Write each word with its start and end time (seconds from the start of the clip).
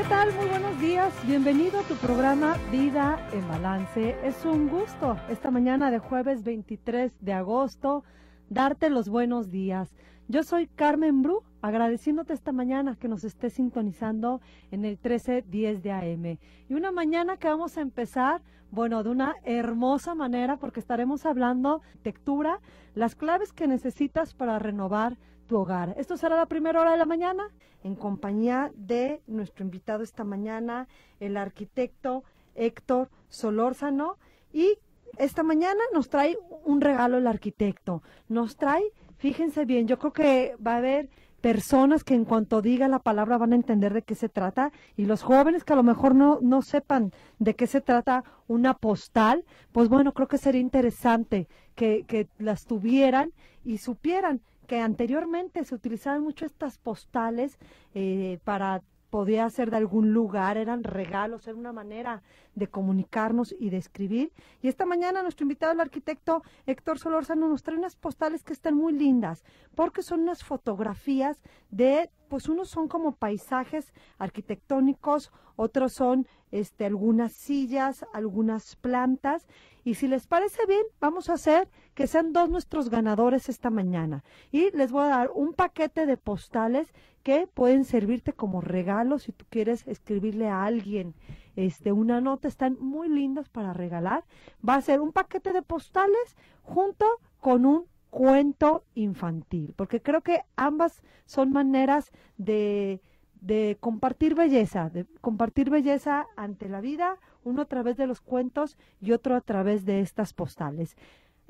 ¿qué 0.00 0.08
tal? 0.08 0.34
Muy 0.34 0.46
buenos 0.46 0.80
días. 0.80 1.12
Bienvenido 1.26 1.78
a 1.78 1.82
tu 1.82 1.94
programa 1.96 2.56
Vida 2.70 3.18
en 3.34 3.46
Balance. 3.46 4.16
Es 4.24 4.46
un 4.46 4.70
gusto 4.70 5.18
esta 5.28 5.50
mañana 5.50 5.90
de 5.90 5.98
jueves 5.98 6.42
23 6.42 7.12
de 7.20 7.32
agosto 7.34 8.02
darte 8.48 8.88
los 8.88 9.10
buenos 9.10 9.50
días. 9.50 9.94
Yo 10.26 10.42
soy 10.42 10.68
Carmen 10.68 11.20
Bru, 11.20 11.42
agradeciéndote 11.60 12.32
esta 12.32 12.50
mañana 12.50 12.96
que 12.96 13.08
nos 13.08 13.24
estés 13.24 13.52
sintonizando 13.52 14.40
en 14.70 14.86
el 14.86 14.92
1310 14.92 15.82
de 15.82 15.92
AM. 15.92 16.38
Y 16.70 16.74
una 16.74 16.92
mañana 16.92 17.36
que 17.36 17.48
vamos 17.48 17.76
a 17.76 17.82
empezar, 17.82 18.40
bueno, 18.70 19.02
de 19.02 19.10
una 19.10 19.34
hermosa 19.44 20.14
manera 20.14 20.56
porque 20.56 20.80
estaremos 20.80 21.26
hablando 21.26 21.82
de 21.92 21.98
textura, 22.04 22.60
las 22.94 23.16
claves 23.16 23.52
que 23.52 23.66
necesitas 23.66 24.32
para 24.32 24.58
renovar 24.58 25.18
hogar. 25.58 25.94
Esto 25.98 26.16
será 26.16 26.36
la 26.36 26.46
primera 26.46 26.80
hora 26.80 26.92
de 26.92 26.98
la 26.98 27.06
mañana 27.06 27.50
en 27.82 27.94
compañía 27.94 28.70
de 28.74 29.22
nuestro 29.26 29.64
invitado 29.64 30.02
esta 30.02 30.24
mañana, 30.24 30.88
el 31.18 31.36
arquitecto 31.36 32.24
Héctor 32.54 33.10
Solórzano. 33.28 34.16
Y 34.52 34.78
esta 35.18 35.42
mañana 35.42 35.80
nos 35.92 36.08
trae 36.08 36.38
un 36.64 36.80
regalo 36.80 37.18
el 37.18 37.26
arquitecto. 37.26 38.02
Nos 38.28 38.56
trae, 38.56 38.82
fíjense 39.18 39.64
bien, 39.64 39.86
yo 39.86 39.98
creo 39.98 40.12
que 40.12 40.56
va 40.64 40.74
a 40.74 40.78
haber 40.78 41.08
personas 41.40 42.04
que 42.04 42.14
en 42.14 42.26
cuanto 42.26 42.60
diga 42.60 42.86
la 42.86 42.98
palabra 42.98 43.38
van 43.38 43.52
a 43.52 43.56
entender 43.56 43.94
de 43.94 44.02
qué 44.02 44.14
se 44.14 44.28
trata 44.28 44.72
y 44.96 45.06
los 45.06 45.22
jóvenes 45.22 45.64
que 45.64 45.72
a 45.72 45.76
lo 45.76 45.82
mejor 45.82 46.14
no, 46.14 46.38
no 46.42 46.60
sepan 46.60 47.12
de 47.38 47.54
qué 47.54 47.66
se 47.66 47.80
trata 47.80 48.24
una 48.46 48.74
postal, 48.74 49.46
pues 49.72 49.88
bueno, 49.88 50.12
creo 50.12 50.28
que 50.28 50.36
sería 50.36 50.60
interesante 50.60 51.48
que 51.74 52.28
las 52.38 52.66
tuvieran 52.66 53.32
y 53.64 53.78
supieran 53.78 54.42
que 54.70 54.78
anteriormente 54.78 55.64
se 55.64 55.74
utilizaban 55.74 56.22
mucho 56.22 56.46
estas 56.46 56.78
postales 56.78 57.58
eh, 57.92 58.38
para 58.44 58.82
podía 59.10 59.50
ser 59.50 59.72
de 59.72 59.76
algún 59.76 60.12
lugar, 60.12 60.56
eran 60.56 60.84
regalos, 60.84 61.48
era 61.48 61.58
una 61.58 61.72
manera 61.72 62.22
de 62.54 62.68
comunicarnos 62.68 63.52
y 63.58 63.70
de 63.70 63.78
escribir. 63.78 64.32
Y 64.62 64.68
esta 64.68 64.86
mañana 64.86 65.22
nuestro 65.22 65.42
invitado, 65.42 65.72
el 65.72 65.80
arquitecto 65.80 66.44
Héctor 66.66 67.00
Solórzano, 67.00 67.48
nos 67.48 67.64
trae 67.64 67.76
unas 67.76 67.96
postales 67.96 68.44
que 68.44 68.52
están 68.52 68.76
muy 68.76 68.92
lindas, 68.92 69.42
porque 69.74 70.02
son 70.02 70.20
unas 70.20 70.44
fotografías 70.44 71.40
de, 71.70 72.08
pues 72.28 72.48
unos 72.48 72.68
son 72.68 72.86
como 72.86 73.16
paisajes 73.16 73.92
arquitectónicos, 74.18 75.32
otros 75.60 75.92
son 75.92 76.26
este, 76.52 76.86
algunas 76.86 77.32
sillas, 77.32 78.06
algunas 78.14 78.76
plantas. 78.76 79.46
Y 79.84 79.94
si 79.94 80.08
les 80.08 80.26
parece 80.26 80.64
bien, 80.66 80.82
vamos 81.00 81.28
a 81.28 81.34
hacer 81.34 81.68
que 81.94 82.06
sean 82.06 82.32
dos 82.32 82.48
nuestros 82.48 82.88
ganadores 82.88 83.50
esta 83.50 83.68
mañana. 83.68 84.24
Y 84.50 84.70
les 84.74 84.90
voy 84.90 85.04
a 85.04 85.08
dar 85.08 85.30
un 85.34 85.52
paquete 85.52 86.06
de 86.06 86.16
postales 86.16 86.94
que 87.22 87.46
pueden 87.46 87.84
servirte 87.84 88.32
como 88.32 88.62
regalo 88.62 89.18
si 89.18 89.32
tú 89.32 89.44
quieres 89.50 89.86
escribirle 89.86 90.48
a 90.48 90.64
alguien 90.64 91.14
este 91.56 91.92
una 91.92 92.22
nota 92.22 92.48
están 92.48 92.78
muy 92.80 93.10
lindas 93.10 93.50
para 93.50 93.74
regalar 93.74 94.24
va 94.66 94.76
a 94.76 94.80
ser 94.80 95.02
un 95.02 95.12
paquete 95.12 95.52
de 95.52 95.60
postales 95.60 96.36
junto 96.62 97.04
con 97.40 97.66
un 97.66 97.84
cuento 98.08 98.84
infantil 98.94 99.74
porque 99.76 100.00
creo 100.00 100.22
que 100.22 100.40
ambas 100.56 101.02
son 101.26 101.50
maneras 101.50 102.10
de 102.38 103.02
de 103.40 103.76
compartir 103.80 104.34
belleza, 104.34 104.90
de 104.90 105.06
compartir 105.20 105.70
belleza 105.70 106.26
ante 106.36 106.68
la 106.68 106.80
vida, 106.80 107.16
uno 107.44 107.62
a 107.62 107.66
través 107.66 107.96
de 107.96 108.06
los 108.06 108.20
cuentos 108.20 108.76
y 109.00 109.12
otro 109.12 109.36
a 109.36 109.40
través 109.40 109.84
de 109.84 110.00
estas 110.00 110.32
postales. 110.32 110.96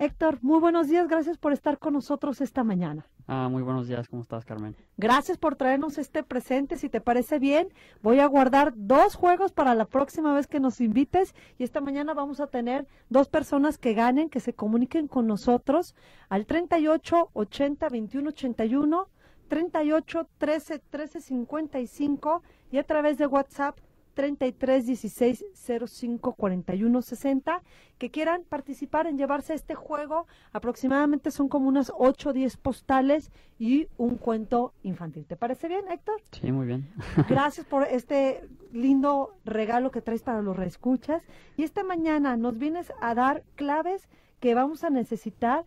Héctor, 0.01 0.39
muy 0.41 0.61
buenos 0.61 0.89
días, 0.89 1.09
gracias 1.09 1.37
por 1.37 1.53
estar 1.53 1.79
con 1.79 1.93
nosotros 1.93 2.41
esta 2.41 2.65
mañana. 2.65 3.07
Ah, 3.27 3.51
muy 3.51 3.63
buenos 3.63 3.87
días, 3.87 4.09
¿cómo 4.09 4.23
estás, 4.23 4.47
Carmen? 4.47 4.75
Gracias 4.97 5.37
por 5.37 5.57
traernos 5.57 5.99
este 5.99 6.23
presente, 6.23 6.77
si 6.77 6.89
te 6.89 7.03
parece 7.03 7.39
bien, 7.39 7.69
voy 8.01 8.19
a 8.19 8.27
guardar 8.27 8.73
dos 8.75 9.15
juegos 9.15 9.53
para 9.53 9.75
la 9.75 9.85
próxima 9.85 10.33
vez 10.33 10.47
que 10.47 10.59
nos 10.59 10.81
invites 10.81 11.35
y 11.59 11.65
esta 11.65 11.83
mañana 11.83 12.15
vamos 12.15 12.41
a 12.41 12.47
tener 12.47 12.87
dos 13.11 13.29
personas 13.29 13.77
que 13.77 13.93
ganen, 13.93 14.31
que 14.31 14.41
se 14.41 14.55
comuniquen 14.55 15.07
con 15.07 15.27
nosotros 15.27 15.95
al 16.31 16.47
38 16.47 17.29
80 17.35 17.89
21 17.91 18.29
81 18.31 19.09
38 19.51 20.29
13 20.39 20.79
13 20.79 21.21
55 21.21 22.43
y 22.71 22.79
a 22.79 22.85
través 22.85 23.19
de 23.19 23.27
WhatsApp 23.27 23.77
33 24.15 24.87
16 24.87 25.45
05 25.87 26.35
41 26.35 27.03
60 27.03 27.63
que 27.99 28.11
quieran 28.11 28.45
participar 28.49 29.09
en 29.09 29.19
llevarse 29.19 29.55
este 29.55 29.75
juego. 29.75 30.27
Aproximadamente 30.53 31.33
son 31.33 31.49
como 31.49 31.69
unas 31.69 31.93
8 31.97 32.31
o 32.31 32.33
10 32.33 32.57
postales 32.59 33.33
y 33.59 33.89
un 33.99 34.17
cuento 34.17 34.73
infantil. 34.85 35.27
¿Te 35.27 35.37
parece 35.37 35.67
bien, 35.67 35.85
Héctor? 35.91 36.23
Sí, 36.31 36.53
muy 36.53 36.67
bien. 36.67 36.89
Gracias 37.29 37.67
por 37.67 37.83
este 37.85 38.49
lindo 38.73 39.35
regalo 39.45 39.91
que 39.91 40.01
traes 40.01 40.23
para 40.23 40.43
los 40.43 40.57
reescuchas. 40.57 41.25
Y 41.57 41.65
esta 41.65 41.83
mañana 41.83 42.37
nos 42.37 42.57
vienes 42.57 42.93
a 43.01 43.15
dar 43.17 43.43
claves 43.57 44.09
que 44.39 44.55
vamos 44.55 44.85
a 44.85 44.91
necesitar 44.91 45.65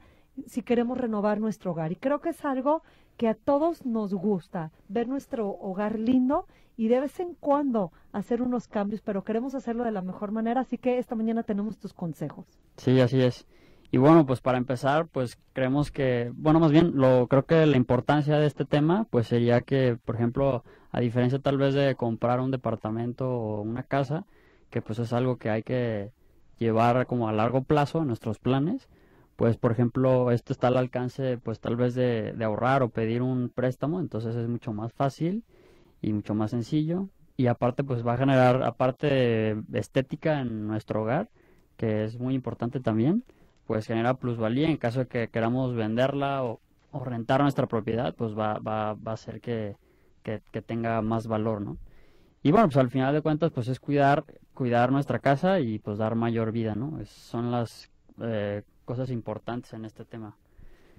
si 0.47 0.61
queremos 0.61 0.97
renovar 0.97 1.39
nuestro 1.39 1.71
hogar. 1.71 1.91
Y 1.91 1.95
creo 1.95 2.21
que 2.21 2.29
es 2.29 2.45
algo 2.45 2.81
que 3.17 3.27
a 3.27 3.35
todos 3.35 3.85
nos 3.85 4.13
gusta, 4.13 4.71
ver 4.87 5.07
nuestro 5.07 5.49
hogar 5.49 5.99
lindo 5.99 6.47
y 6.75 6.87
de 6.87 6.99
vez 6.99 7.19
en 7.19 7.35
cuando 7.35 7.91
hacer 8.11 8.41
unos 8.41 8.67
cambios, 8.67 9.01
pero 9.01 9.23
queremos 9.23 9.55
hacerlo 9.55 9.83
de 9.83 9.91
la 9.91 10.01
mejor 10.01 10.31
manera, 10.31 10.61
así 10.61 10.77
que 10.77 10.97
esta 10.97 11.15
mañana 11.15 11.43
tenemos 11.43 11.77
tus 11.77 11.93
consejos. 11.93 12.45
Sí, 12.77 12.99
así 12.99 13.21
es. 13.21 13.45
Y 13.91 13.97
bueno, 13.97 14.25
pues 14.25 14.41
para 14.41 14.57
empezar, 14.57 15.07
pues 15.07 15.37
creemos 15.53 15.91
que, 15.91 16.31
bueno, 16.35 16.59
más 16.59 16.71
bien, 16.71 16.93
lo 16.95 17.27
creo 17.27 17.45
que 17.45 17.67
la 17.67 17.77
importancia 17.77 18.39
de 18.39 18.47
este 18.47 18.65
tema, 18.65 19.05
pues 19.11 19.27
sería 19.27 19.61
que, 19.61 19.97
por 20.03 20.15
ejemplo, 20.15 20.63
a 20.91 20.99
diferencia 20.99 21.37
tal 21.37 21.57
vez 21.59 21.75
de 21.75 21.93
comprar 21.93 22.39
un 22.39 22.49
departamento 22.49 23.29
o 23.29 23.61
una 23.61 23.83
casa, 23.83 24.25
que 24.71 24.81
pues 24.81 24.97
es 24.97 25.13
algo 25.13 25.37
que 25.37 25.51
hay 25.51 25.61
que 25.61 26.11
llevar 26.57 27.05
como 27.05 27.27
a 27.29 27.33
largo 27.33 27.61
plazo 27.61 28.01
en 28.01 28.07
nuestros 28.07 28.39
planes, 28.39 28.89
pues 29.35 29.57
por 29.57 29.71
ejemplo 29.71 30.31
esto 30.31 30.53
está 30.53 30.67
al 30.67 30.77
alcance 30.77 31.37
pues 31.37 31.59
tal 31.59 31.75
vez 31.75 31.95
de, 31.95 32.35
ahorrar 32.43 32.83
o 32.83 32.89
pedir 32.89 33.21
un 33.21 33.49
préstamo 33.49 33.99
entonces 33.99 34.35
es 34.35 34.47
mucho 34.47 34.73
más 34.73 34.93
fácil 34.93 35.43
y 36.01 36.13
mucho 36.13 36.35
más 36.35 36.51
sencillo. 36.51 37.09
Y 37.35 37.47
aparte 37.47 37.83
pues 37.83 38.05
va 38.05 38.13
a 38.13 38.17
generar 38.17 38.63
aparte 38.63 39.57
estética 39.73 40.39
en 40.39 40.67
nuestro 40.67 41.01
hogar 41.01 41.29
que 41.77 42.03
es 42.05 42.19
muy 42.19 42.35
importante 42.35 42.79
también 42.79 43.23
pues 43.65 43.87
genera 43.87 44.15
plusvalía. 44.15 44.69
En 44.69 44.77
caso 44.77 44.99
de 44.99 45.07
que 45.07 45.29
queramos 45.29 45.73
venderla 45.75 46.43
o, 46.43 46.59
rentar 47.03 47.41
nuestra 47.41 47.65
propiedad 47.67 48.13
pues 48.13 48.37
va, 48.37 48.59
va, 48.59 48.93
va 48.93 49.11
a 49.11 49.13
hacer 49.15 49.41
que, 49.41 49.77
que, 50.21 50.61
tenga 50.61 51.01
más 51.01 51.25
valor 51.25 51.59
no 51.59 51.77
y 52.43 52.51
bueno 52.51 52.67
pues 52.67 52.77
al 52.77 52.91
final 52.91 53.15
de 53.15 53.21
cuentas 53.21 53.51
pues 53.51 53.67
es 53.67 53.79
cuidar 53.79 54.25
cuidar 54.53 54.91
nuestra 54.91 55.17
casa 55.17 55.59
y 55.59 55.79
pues 55.79 55.97
dar 55.97 56.13
mayor 56.13 56.51
vida 56.51 56.75
no 56.75 57.03
son 57.05 57.49
las 57.49 57.89
eh, 58.21 58.61
cosas 58.85 59.09
importantes 59.09 59.73
en 59.73 59.85
este 59.85 60.05
tema. 60.05 60.37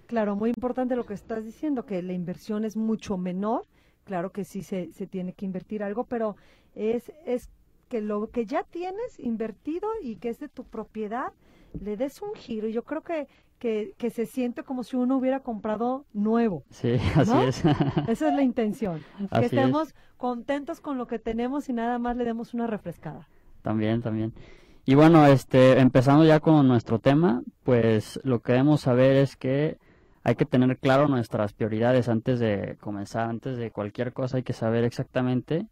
Claro, 0.06 0.37
muy 0.37 0.50
importante 0.50 0.97
lo 0.97 1.06
que 1.06 1.15
estás 1.15 1.45
diciendo, 1.45 1.87
que 1.87 2.03
la 2.03 2.12
inversión 2.12 2.65
es 2.65 2.77
mucho 2.77 3.17
menor. 3.17 3.67
Claro 4.05 4.33
que 4.33 4.45
sí 4.45 4.62
se, 4.62 4.93
se 4.93 5.06
tiene 5.06 5.33
que 5.33 5.47
invertir 5.47 5.83
algo, 5.83 6.05
pero 6.05 6.37
es, 6.75 7.11
es 7.25 7.50
que 7.89 8.00
lo 8.00 8.28
que 8.31 8.45
ya 8.45 8.65
tienes 8.65 9.19
invertido 9.19 9.89
y 10.03 10.17
que 10.17 10.28
es 10.28 10.39
de 10.39 10.49
tu 10.49 10.65
propiedad, 10.65 11.33
le 11.81 11.97
des 11.97 12.21
un 12.22 12.34
giro. 12.34 12.69
Yo 12.69 12.84
creo 12.84 13.03
que, 13.03 13.28
que, 13.59 13.95
que 13.97 14.11
se 14.11 14.27
siente 14.27 14.62
como 14.62 14.84
si 14.84 14.97
uno 14.97 15.16
hubiera 15.16 15.41
comprado 15.41 16.05
nuevo. 16.12 16.65
Sí, 16.71 16.97
así 17.16 17.37
es. 17.47 17.65
Esa 18.09 18.28
es 18.28 18.34
la 18.34 18.43
intención. 18.43 19.01
que 19.33 19.47
estemos 19.47 19.95
contentos 20.16 20.81
con 20.81 20.99
lo 20.99 21.06
que 21.06 21.19
tenemos 21.19 21.69
y 21.69 21.72
nada 21.72 21.99
más 21.99 22.16
le 22.16 22.25
demos 22.25 22.53
una 22.55 22.66
refrescada. 22.66 23.28
También, 23.62 24.03
también. 24.03 24.34
Y 24.87 24.95
bueno, 24.95 25.27
este, 25.27 25.81
empezando 25.81 26.25
ya 26.25 26.41
con 26.41 26.69
nuestro 26.69 26.99
tema, 26.99 27.43
pues 27.62 28.21
lo 28.22 28.41
que 28.41 28.53
debemos 28.53 28.83
saber 28.83 29.17
es 29.17 29.37
que 29.37 29.78
hay 30.22 30.34
que 30.34 30.45
tener 30.45 30.78
claro 30.78 31.09
nuestras 31.09 31.55
prioridades 31.55 32.09
antes 32.09 32.39
de 32.39 32.77
comenzar, 32.81 33.28
antes 33.31 33.56
de 33.56 33.71
cualquier 33.71 34.12
cosa 34.12 34.39
hay 34.39 34.43
que 34.43 34.53
saber 34.53 34.84
exactamente 34.84 35.69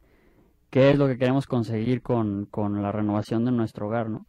qué 0.70 0.90
es 0.90 0.98
lo 0.98 1.06
que 1.08 1.18
queremos 1.18 1.46
conseguir 1.46 2.00
con, 2.00 2.46
con 2.46 2.82
la 2.82 2.90
renovación 2.90 3.44
de 3.44 3.52
nuestro 3.52 3.88
hogar, 3.88 4.08
¿no? 4.08 4.26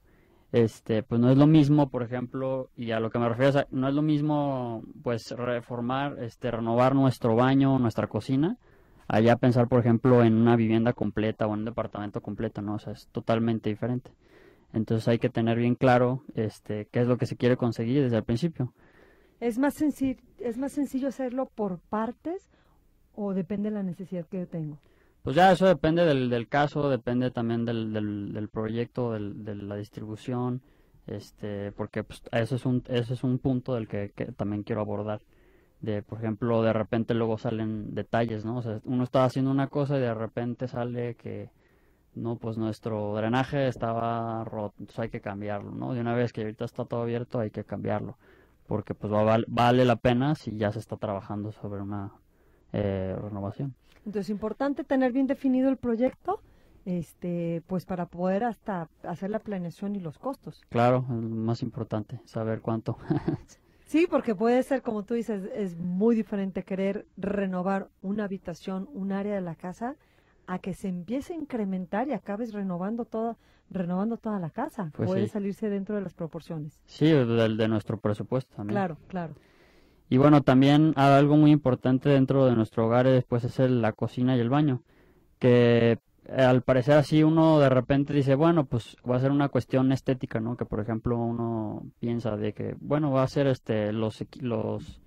Este, 0.51 1.01
pues 1.01 1.19
no 1.19 1.31
es 1.31 1.37
lo 1.37 1.47
mismo, 1.47 1.89
por 1.89 2.03
ejemplo, 2.03 2.69
y 2.75 2.91
a 2.91 2.99
lo 2.99 3.09
que 3.09 3.19
me 3.19 3.27
refiero, 3.27 3.65
no 3.71 3.87
es 3.87 3.93
lo 3.95 4.03
mismo, 4.03 4.83
pues, 5.01 5.31
reformar, 5.31 6.17
este, 6.21 6.51
renovar 6.51 6.93
nuestro 6.93 7.35
baño, 7.35 7.79
nuestra 7.79 8.07
cocina, 8.07 8.57
allá 9.07 9.37
pensar, 9.37 9.67
por 9.67 9.79
ejemplo, 9.79 10.23
en 10.23 10.35
una 10.35 10.55
vivienda 10.55 10.93
completa 10.93 11.47
o 11.47 11.53
en 11.53 11.59
un 11.59 11.65
departamento 11.65 12.21
completo, 12.21 12.61
¿no? 12.61 12.75
O 12.75 12.79
sea, 12.79 12.93
es 12.93 13.07
totalmente 13.07 13.69
diferente. 13.69 14.11
Entonces 14.73 15.07
hay 15.07 15.19
que 15.19 15.29
tener 15.29 15.57
bien 15.57 15.75
claro 15.75 16.23
este, 16.33 16.87
qué 16.91 17.01
es 17.01 17.07
lo 17.07 17.17
que 17.17 17.27
se 17.27 17.37
quiere 17.37 17.55
conseguir 17.55 18.01
desde 18.01 18.17
el 18.17 18.23
principio. 18.23 18.73
¿Es 19.39 19.59
más, 19.59 19.75
sencillo, 19.75 20.19
¿Es 20.39 20.57
más 20.57 20.71
sencillo 20.71 21.07
hacerlo 21.07 21.49
por 21.53 21.79
partes 21.79 22.49
o 23.13 23.33
depende 23.33 23.69
de 23.69 23.75
la 23.75 23.83
necesidad 23.83 24.25
que 24.25 24.39
yo 24.39 24.47
tengo? 24.47 24.79
Pues 25.21 25.35
ya 25.35 25.51
eso 25.51 25.67
depende 25.67 26.03
del, 26.05 26.29
del 26.29 26.49
caso, 26.49 26.89
depende 26.89 27.31
también 27.31 27.63
del, 27.65 27.93
del, 27.93 28.49
proyecto, 28.49 29.13
del, 29.13 29.45
de 29.45 29.55
la 29.55 29.75
distribución, 29.75 30.61
este, 31.07 31.71
porque 31.71 32.03
pues, 32.03 32.23
eso, 32.31 32.55
es 32.55 32.65
un, 32.65 32.83
eso 32.87 33.13
es 33.13 33.23
un 33.23 33.39
punto 33.39 33.75
del 33.75 33.87
que, 33.87 34.11
que, 34.15 34.25
también 34.33 34.63
quiero 34.63 34.81
abordar. 34.81 35.21
De, 35.79 36.01
por 36.01 36.19
ejemplo, 36.19 36.61
de 36.61 36.73
repente 36.73 37.13
luego 37.13 37.37
salen 37.37 37.93
detalles, 37.93 38.43
¿no? 38.43 38.57
O 38.57 38.61
sea, 38.61 38.79
uno 38.85 39.03
está 39.03 39.23
haciendo 39.25 39.51
una 39.51 39.67
cosa 39.67 39.97
y 39.97 40.01
de 40.01 40.13
repente 40.13 40.67
sale 40.67 41.15
que 41.15 41.49
no, 42.15 42.37
pues 42.37 42.57
nuestro 42.57 43.15
drenaje 43.15 43.67
estaba 43.67 44.43
roto, 44.43 44.75
entonces 44.79 44.99
hay 44.99 45.09
que 45.09 45.21
cambiarlo, 45.21 45.71
¿no? 45.71 45.93
De 45.93 46.01
una 46.01 46.13
vez 46.13 46.33
que 46.33 46.41
ahorita 46.41 46.65
está 46.65 46.85
todo 46.85 47.01
abierto 47.01 47.39
hay 47.39 47.51
que 47.51 47.63
cambiarlo, 47.63 48.17
porque 48.67 48.93
pues 48.93 49.11
vale 49.47 49.85
la 49.85 49.95
pena 49.95 50.35
si 50.35 50.55
ya 50.57 50.71
se 50.71 50.79
está 50.79 50.97
trabajando 50.97 51.51
sobre 51.51 51.81
una 51.81 52.11
eh, 52.71 53.15
renovación. 53.21 53.75
Entonces, 53.97 54.25
es 54.25 54.29
importante 54.29 54.83
tener 54.83 55.11
bien 55.11 55.27
definido 55.27 55.69
el 55.69 55.77
proyecto, 55.77 56.41
este, 56.85 57.61
pues 57.67 57.85
para 57.85 58.07
poder 58.07 58.43
hasta 58.43 58.89
hacer 59.03 59.29
la 59.29 59.39
planeación 59.39 59.95
y 59.95 59.99
los 59.99 60.17
costos. 60.17 60.61
Claro, 60.69 61.05
es 61.07 61.15
más 61.15 61.61
importante, 61.61 62.19
saber 62.25 62.61
cuánto. 62.61 62.97
sí, 63.85 64.07
porque 64.09 64.35
puede 64.35 64.61
ser, 64.63 64.81
como 64.81 65.03
tú 65.03 65.13
dices, 65.13 65.49
es 65.53 65.77
muy 65.77 66.15
diferente 66.15 66.63
querer 66.63 67.05
renovar 67.15 67.89
una 68.01 68.25
habitación, 68.25 68.89
un 68.93 69.11
área 69.11 69.35
de 69.35 69.41
la 69.41 69.55
casa, 69.55 69.95
a 70.47 70.59
que 70.59 70.73
se 70.73 70.87
empiece 70.87 71.33
a 71.33 71.37
incrementar 71.37 72.07
y 72.07 72.13
acabes 72.13 72.53
renovando 72.53 73.05
toda, 73.05 73.37
renovando 73.69 74.17
toda 74.17 74.39
la 74.39 74.49
casa. 74.49 74.91
Pues 74.95 75.07
Puede 75.07 75.27
salirse 75.27 75.69
dentro 75.69 75.95
de 75.95 76.01
las 76.01 76.13
proporciones. 76.13 76.81
Sí, 76.85 77.05
del 77.07 77.57
de 77.57 77.67
nuestro 77.67 77.97
presupuesto 77.97 78.55
también. 78.55 78.75
Claro, 78.75 78.97
claro. 79.07 79.33
Y 80.09 80.17
bueno, 80.17 80.43
también 80.43 80.93
algo 80.95 81.37
muy 81.37 81.51
importante 81.51 82.09
dentro 82.09 82.45
de 82.45 82.55
nuestro 82.55 82.85
hogar 82.85 83.07
después 83.07 83.43
es 83.43 83.57
la 83.59 83.93
cocina 83.93 84.35
y 84.35 84.39
el 84.39 84.49
baño, 84.49 84.83
que 85.39 85.99
eh, 86.25 86.41
al 86.41 86.61
parecer 86.61 86.95
así 86.95 87.23
uno 87.23 87.59
de 87.59 87.69
repente 87.69 88.13
dice, 88.13 88.35
bueno, 88.35 88.65
pues 88.65 88.95
va 89.09 89.15
a 89.15 89.19
ser 89.19 89.31
una 89.31 89.49
cuestión 89.49 89.91
estética, 89.91 90.39
¿no? 90.39 90.55
Que 90.55 90.65
por 90.65 90.79
ejemplo 90.79 91.17
uno 91.17 91.83
piensa 91.99 92.37
de 92.37 92.53
que, 92.53 92.75
bueno, 92.79 93.11
va 93.11 93.23
a 93.23 93.27
ser 93.27 93.47
este 93.47 93.91
los 93.91 94.23
los 94.39 95.01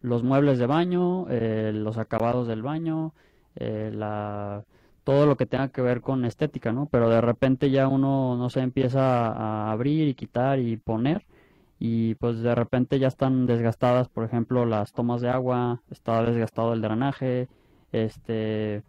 los 0.00 0.22
muebles 0.22 0.58
de 0.58 0.66
baño, 0.66 1.26
eh, 1.28 1.72
los 1.74 1.98
acabados 1.98 2.46
del 2.46 2.62
baño, 2.62 3.14
eh, 3.56 3.90
la 3.92 4.64
todo 5.08 5.24
lo 5.24 5.38
que 5.38 5.46
tenga 5.46 5.70
que 5.70 5.80
ver 5.80 6.02
con 6.02 6.26
estética, 6.26 6.70
¿no? 6.70 6.84
Pero 6.84 7.08
de 7.08 7.22
repente 7.22 7.70
ya 7.70 7.88
uno, 7.88 8.36
no 8.36 8.50
se 8.50 8.60
empieza 8.60 9.28
a 9.28 9.72
abrir 9.72 10.06
y 10.06 10.12
quitar 10.12 10.58
y 10.58 10.76
poner 10.76 11.24
y 11.78 12.14
pues 12.16 12.40
de 12.40 12.54
repente 12.54 12.98
ya 12.98 13.06
están 13.06 13.46
desgastadas, 13.46 14.10
por 14.10 14.24
ejemplo, 14.24 14.66
las 14.66 14.92
tomas 14.92 15.22
de 15.22 15.30
agua, 15.30 15.80
está 15.90 16.22
desgastado 16.22 16.74
el 16.74 16.82
drenaje, 16.82 17.48
este, 17.90 18.82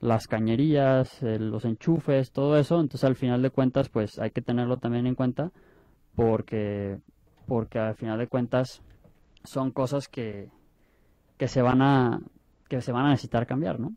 las 0.00 0.26
cañerías, 0.26 1.20
los 1.20 1.66
enchufes, 1.66 2.32
todo 2.32 2.56
eso, 2.56 2.80
entonces 2.80 3.04
al 3.04 3.16
final 3.16 3.42
de 3.42 3.50
cuentas 3.50 3.90
pues 3.90 4.18
hay 4.18 4.30
que 4.30 4.40
tenerlo 4.40 4.78
también 4.78 5.06
en 5.06 5.16
cuenta 5.16 5.50
porque 6.16 6.96
porque 7.46 7.78
al 7.78 7.94
final 7.94 8.18
de 8.18 8.26
cuentas 8.26 8.80
son 9.44 9.70
cosas 9.72 10.08
que, 10.08 10.48
que 11.36 11.46
se 11.46 11.60
van 11.60 11.82
a 11.82 12.22
que 12.70 12.80
se 12.80 12.90
van 12.90 13.04
a 13.04 13.10
necesitar 13.10 13.46
cambiar, 13.46 13.78
¿no? 13.78 13.92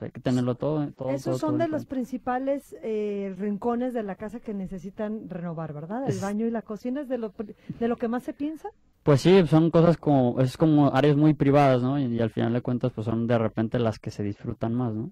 Hay 0.00 0.10
que 0.10 0.20
tenerlo 0.20 0.54
todo. 0.54 0.86
todo 0.92 1.10
Esos 1.10 1.38
son 1.38 1.58
de 1.58 1.68
los 1.68 1.84
principales 1.84 2.74
eh, 2.82 3.34
rincones 3.36 3.92
de 3.92 4.02
la 4.02 4.14
casa 4.14 4.40
que 4.40 4.54
necesitan 4.54 5.28
renovar, 5.28 5.72
¿verdad? 5.74 6.08
El 6.08 6.18
baño 6.18 6.46
y 6.46 6.50
la 6.50 6.62
cocina 6.62 7.02
es 7.02 7.08
de 7.08 7.18
lo, 7.18 7.34
de 7.78 7.88
lo 7.88 7.96
que 7.96 8.08
más 8.08 8.22
se 8.22 8.32
piensa. 8.32 8.70
Pues 9.02 9.20
sí, 9.20 9.44
son 9.46 9.70
cosas 9.70 9.96
como, 9.96 10.40
es 10.40 10.56
como 10.56 10.94
áreas 10.94 11.16
muy 11.16 11.34
privadas, 11.34 11.82
¿no? 11.82 11.98
Y, 11.98 12.20
al 12.20 12.30
final 12.30 12.52
de 12.52 12.62
cuentas, 12.62 12.92
pues 12.92 13.04
son 13.04 13.26
de 13.26 13.36
repente 13.36 13.78
las 13.78 13.98
que 13.98 14.10
se 14.10 14.22
disfrutan 14.22 14.74
más, 14.74 14.94
¿no? 14.94 15.10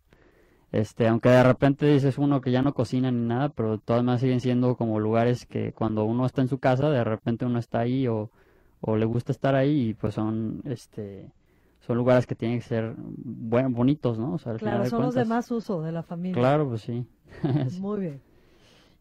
Este, 0.72 1.08
aunque 1.08 1.28
de 1.28 1.42
repente 1.42 1.86
dices 1.86 2.16
uno 2.16 2.40
que 2.40 2.52
ya 2.52 2.62
no 2.62 2.72
cocina 2.72 3.10
ni 3.10 3.26
nada, 3.26 3.48
pero 3.48 3.78
todas 3.78 4.04
más 4.04 4.20
siguen 4.20 4.40
siendo 4.40 4.76
como 4.76 5.00
lugares 5.00 5.44
que 5.44 5.72
cuando 5.72 6.04
uno 6.04 6.24
está 6.24 6.42
en 6.42 6.48
su 6.48 6.58
casa, 6.58 6.88
de 6.90 7.02
repente 7.02 7.44
uno 7.44 7.58
está 7.58 7.80
ahí 7.80 8.06
o, 8.06 8.30
o 8.80 8.96
le 8.96 9.04
gusta 9.04 9.32
estar 9.32 9.56
ahí 9.56 9.88
y 9.88 9.94
pues 9.94 10.14
son, 10.14 10.62
este, 10.64 11.32
son 11.80 11.96
lugares 11.96 12.26
que 12.26 12.34
tienen 12.34 12.58
que 12.58 12.66
ser 12.66 12.94
buen, 12.96 13.72
bonitos, 13.72 14.18
¿no? 14.18 14.36
claro, 14.58 14.84
son 14.86 15.02
los 15.02 15.14
de 15.14 15.24
más 15.24 15.50
uso 15.50 15.82
de 15.82 15.92
la 15.92 16.02
familia. 16.02 16.40
Claro, 16.40 16.68
pues 16.68 16.82
sí. 16.82 17.06
Muy 17.80 18.00
bien. 18.00 18.22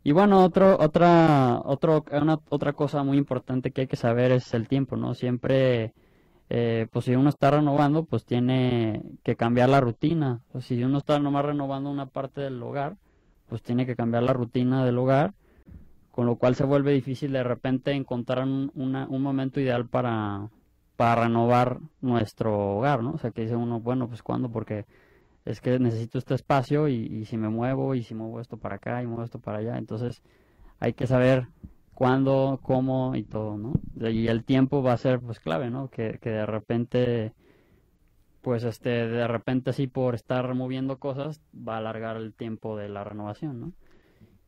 Y 0.04 0.14
bueno, 0.14 0.44
otro, 0.44 0.78
otra, 0.80 1.62
otro, 1.66 2.06
una, 2.12 2.40
otra 2.50 2.74
cosa 2.74 3.04
muy 3.04 3.18
importante 3.18 3.72
que 3.72 3.82
hay 3.82 3.88
que 3.88 3.98
saber 3.98 4.32
es 4.32 4.54
el 4.54 4.70
tiempo, 4.70 4.96
¿no? 4.96 5.14
Siempre, 5.14 5.94
eh, 6.50 6.88
pues 6.90 7.06
si 7.06 7.16
uno 7.16 7.28
está 7.30 7.52
renovando, 7.52 8.06
pues 8.06 8.24
tiene 8.24 9.04
que 9.24 9.36
cambiar 9.36 9.68
la 9.68 9.82
rutina. 9.82 10.40
Pues 10.54 10.66
si 10.66 10.82
uno 10.82 11.00
está 11.00 11.20
nomás 11.20 11.44
renovando 11.44 11.92
una 11.92 12.06
parte 12.06 12.40
del 12.40 12.64
hogar, 12.64 12.96
pues 13.50 13.62
tiene 13.62 13.86
que 13.86 13.98
cambiar 13.98 14.24
la 14.24 14.32
rutina 14.32 14.86
del 14.86 14.98
hogar, 14.98 15.34
con 16.12 16.26
lo 16.26 16.38
cual 16.38 16.56
se 16.56 16.64
vuelve 16.64 16.94
difícil 16.94 17.34
de 17.34 17.44
repente 17.44 17.92
encontrar 17.92 18.46
un, 18.46 18.72
un 18.74 19.22
momento 19.22 19.60
ideal 19.60 19.86
para, 19.90 20.50
para 21.00 21.24
renovar 21.24 21.80
nuestro 22.02 22.76
hogar, 22.76 23.02
¿no? 23.02 23.12
O 23.12 23.18
sea, 23.18 23.32
que 23.32 23.44
dice 23.44 23.56
uno, 23.56 23.80
bueno, 23.80 24.10
pues 24.10 24.22
cuándo, 24.22 24.52
porque 24.52 24.86
es 25.46 25.62
que 25.62 25.80
necesito 25.80 26.18
este 26.18 26.36
espacio 26.36 26.90
y, 26.90 27.24
si 27.24 27.38
me 27.38 27.48
muevo 27.48 27.96
y 27.96 28.04
si 28.04 28.14
muevo 28.14 28.42
esto 28.42 28.58
para 28.58 28.76
acá 28.76 29.02
y 29.02 29.08
muevo 29.08 29.24
esto 29.24 29.40
para 29.40 29.60
allá, 29.60 29.78
entonces 29.78 30.22
hay 30.78 30.92
que 30.92 31.08
saber 31.08 31.48
cuándo, 31.94 32.60
cómo 32.64 33.16
y 33.16 33.24
todo, 33.24 33.58
¿no? 33.58 33.76
Y 34.10 34.28
el 34.28 34.44
tiempo 34.44 34.84
va 34.84 34.92
a 34.92 34.98
ser 34.98 35.22
pues 35.22 35.40
clave, 35.40 35.70
¿no? 35.70 35.90
Que, 35.90 36.20
de 36.22 36.46
repente, 36.46 37.32
pues 38.42 38.66
este, 38.66 39.08
de 39.08 39.26
repente 39.26 39.70
así 39.70 39.88
por 39.88 40.16
estar 40.16 40.46
removiendo 40.46 41.00
cosas 41.00 41.42
va 41.56 41.76
a 41.76 41.78
alargar 41.78 42.18
el 42.18 42.34
tiempo 42.34 42.76
de 42.76 42.90
la 42.90 43.06
renovación, 43.06 43.62
¿no? 43.62 43.72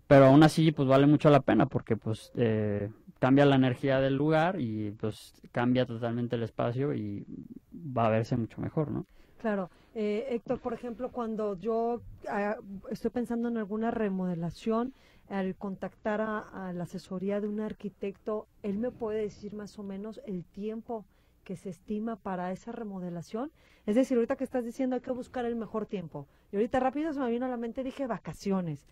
Pero 0.07 0.25
aún 0.25 0.43
así 0.43 0.73
pues 0.73 0.89
vale 0.89 1.07
mucho 1.07 1.29
la 1.29 1.39
pena 1.39 1.67
porque 1.67 1.95
pues 1.95 2.33
eh, 2.35 2.89
cambia 3.21 3.45
la 3.45 3.55
energía 3.55 4.01
del 4.01 4.15
lugar 4.15 4.59
y 4.59 4.89
pues 4.99 5.35
cambia 5.51 5.85
totalmente 5.85 6.37
el 6.37 6.41
espacio 6.41 6.91
y 6.95 7.23
va 7.71 8.07
a 8.07 8.09
verse 8.09 8.35
mucho 8.35 8.59
mejor, 8.59 8.89
¿no? 8.89 9.05
Claro. 9.39 9.69
Eh, 9.93 10.25
Héctor, 10.31 10.59
por 10.59 10.73
ejemplo, 10.73 11.11
cuando 11.11 11.55
yo 11.59 12.01
ah, 12.27 12.55
estoy 12.89 13.11
pensando 13.11 13.47
en 13.47 13.57
alguna 13.57 13.91
remodelación, 13.91 14.93
al 15.29 15.55
contactar 15.55 16.19
a, 16.19 16.73
la 16.73 16.83
asesoría 16.83 17.39
de 17.39 17.47
un 17.47 17.59
arquitecto, 17.59 18.47
él 18.63 18.79
me 18.79 18.89
puede 18.89 19.21
decir 19.21 19.53
más 19.53 19.77
o 19.77 19.83
menos 19.83 20.19
el 20.25 20.43
tiempo 20.43 21.05
que 21.51 21.57
se 21.57 21.67
estima 21.69 22.15
para 22.15 22.53
esa 22.53 22.71
remodelación. 22.71 23.51
Es 23.85 23.95
decir, 23.95 24.15
ahorita 24.15 24.37
que 24.37 24.45
estás 24.45 24.63
diciendo 24.63 24.95
hay 24.95 25.01
que 25.01 25.11
buscar 25.11 25.43
el 25.43 25.57
mejor 25.57 25.85
tiempo. 25.85 26.25
Y 26.49 26.55
ahorita 26.55 26.79
rápido 26.79 27.11
se 27.11 27.19
me 27.19 27.29
vino 27.29 27.45
a 27.45 27.49
la 27.49 27.57
mente 27.57 27.83
dije 27.83 28.07
vacaciones. 28.07 28.87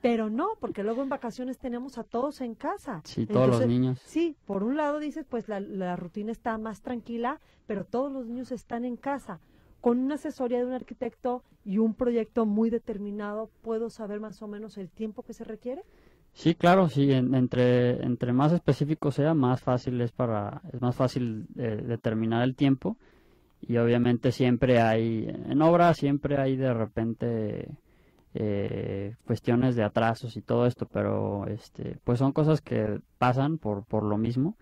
Pero 0.00 0.30
no, 0.30 0.50
porque 0.60 0.84
luego 0.84 1.02
en 1.02 1.08
vacaciones 1.08 1.58
tenemos 1.58 1.98
a 1.98 2.04
todos 2.04 2.40
en 2.40 2.54
casa. 2.54 3.00
Sí, 3.02 3.26
todos 3.26 3.48
los 3.48 3.66
niños. 3.66 4.00
Sí, 4.04 4.36
por 4.46 4.62
un 4.62 4.76
lado 4.76 5.00
dices, 5.00 5.26
pues 5.28 5.48
la, 5.48 5.58
la 5.58 5.96
rutina 5.96 6.30
está 6.30 6.56
más 6.56 6.82
tranquila, 6.82 7.40
pero 7.66 7.84
todos 7.84 8.12
los 8.12 8.26
niños 8.26 8.52
están 8.52 8.84
en 8.84 8.96
casa. 8.96 9.40
Con 9.80 9.98
una 9.98 10.14
asesoría 10.14 10.58
de 10.58 10.66
un 10.66 10.72
arquitecto 10.72 11.42
y 11.64 11.78
un 11.78 11.94
proyecto 11.94 12.46
muy 12.46 12.70
determinado, 12.70 13.50
¿puedo 13.60 13.90
saber 13.90 14.20
más 14.20 14.40
o 14.40 14.46
menos 14.46 14.78
el 14.78 14.88
tiempo 14.88 15.24
que 15.24 15.34
se 15.34 15.42
requiere? 15.42 15.82
Sí, 16.34 16.56
claro, 16.56 16.88
sí, 16.88 17.12
entre, 17.12 18.04
entre 18.04 18.32
más 18.32 18.52
específico 18.52 19.12
sea, 19.12 19.34
más 19.34 19.62
fácil 19.62 20.00
es 20.00 20.10
para, 20.12 20.62
es 20.72 20.82
más 20.82 20.96
fácil 20.96 21.46
eh, 21.56 21.82
determinar 21.86 22.42
el 22.42 22.56
tiempo. 22.56 22.96
Y 23.60 23.78
obviamente 23.78 24.32
siempre 24.32 24.80
hay, 24.80 25.26
en 25.28 25.62
obra 25.62 25.94
siempre 25.94 26.36
hay 26.38 26.56
de 26.56 26.74
repente 26.74 27.68
eh, 28.34 29.14
cuestiones 29.26 29.76
de 29.76 29.84
atrasos 29.84 30.36
y 30.36 30.42
todo 30.42 30.66
esto, 30.66 30.86
pero 30.92 31.46
este, 31.46 31.98
pues 32.04 32.18
son 32.18 32.32
cosas 32.32 32.60
que 32.60 33.00
pasan 33.18 33.58
por, 33.58 33.84
por 33.84 34.02
lo 34.02 34.18
mismo. 34.18 34.56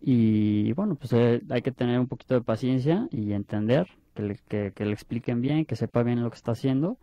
Y 0.00 0.72
bueno, 0.72 0.96
pues 0.96 1.12
eh, 1.14 1.42
hay 1.50 1.62
que 1.62 1.72
tener 1.72 2.00
un 2.00 2.08
poquito 2.08 2.34
de 2.34 2.42
paciencia 2.42 3.08
y 3.12 3.32
entender 3.32 3.86
que 4.14 4.22
le, 4.22 4.36
que, 4.48 4.72
que 4.74 4.84
le 4.84 4.92
expliquen 4.92 5.40
bien, 5.40 5.66
que 5.66 5.76
sepa 5.76 6.02
bien 6.02 6.22
lo 6.22 6.30
que 6.30 6.36
está 6.36 6.52
haciendo 6.52 6.98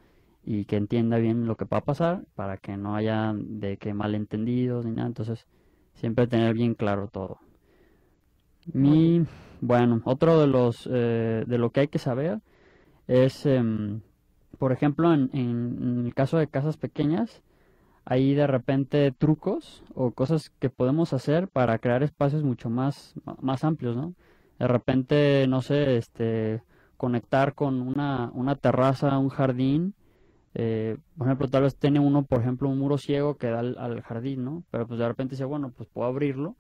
y 0.46 0.66
que 0.66 0.76
entienda 0.76 1.18
bien 1.18 1.48
lo 1.48 1.56
que 1.56 1.66
va 1.66 1.78
a 1.78 1.86
pasar 1.86 2.24
para 2.36 2.58
que 2.58 2.78
no 2.78 2.96
haya 2.96 3.34
de 3.36 3.78
que 3.78 3.94
malentendidos 3.94 4.86
ni 4.86 4.92
nada. 4.92 5.08
Entonces, 5.08 5.48
siempre 5.94 6.28
tener 6.28 6.54
bien 6.54 6.76
claro 6.76 7.08
todo. 7.08 7.40
Mi, 8.72 9.26
bueno, 9.62 10.02
otro 10.06 10.40
de 10.40 10.48
los 10.48 10.88
eh, 10.92 11.44
de 11.46 11.58
lo 11.58 11.72
que 11.72 11.82
hay 11.82 11.88
que 11.88 12.00
saber 12.00 12.40
es, 13.08 13.46
em, 13.46 14.02
por 14.58 14.72
ejemplo, 14.72 15.14
en, 15.14 15.30
en, 15.34 16.06
el 16.06 16.14
caso 16.14 16.38
de 16.38 16.48
casas 16.48 16.78
pequeñas, 16.78 17.42
hay 18.06 18.34
de 18.34 18.48
repente 18.48 19.12
trucos 19.12 19.84
o 19.96 20.12
cosas 20.12 20.50
que 20.60 20.70
podemos 20.70 21.14
hacer 21.14 21.48
para 21.48 21.80
crear 21.80 22.04
espacios 22.04 22.44
mucho 22.44 22.70
más, 22.70 23.16
más 23.42 23.64
amplios, 23.64 23.96
¿no? 23.96 24.14
De 24.60 24.68
repente, 24.68 25.46
no 25.48 25.62
sé, 25.62 25.98
este, 25.98 26.64
conectar 26.98 27.54
con 27.54 27.82
una, 27.82 28.32
una 28.34 28.56
terraza, 28.56 29.18
un 29.18 29.30
jardín, 29.30 29.94
eh, 30.56 30.98
por 31.18 31.28
ejemplo, 31.28 31.48
tal 31.48 31.64
vez 31.64 31.76
tiene 31.76 32.00
uno, 32.00 32.24
por 32.24 32.42
ejemplo, 32.42 32.70
un 32.70 32.78
muro 32.78 32.98
ciego 32.98 33.38
que 33.38 33.48
da 33.48 33.60
al, 33.60 34.02
jardín, 34.02 34.44
¿no? 34.44 34.64
Pero 34.72 34.88
pues 34.88 35.00
de 35.00 35.08
repente 35.08 35.32
dice, 35.32 35.46
bueno, 35.46 35.72
pues 35.76 35.90
puedo 35.90 36.08
abrirlo 36.08 36.56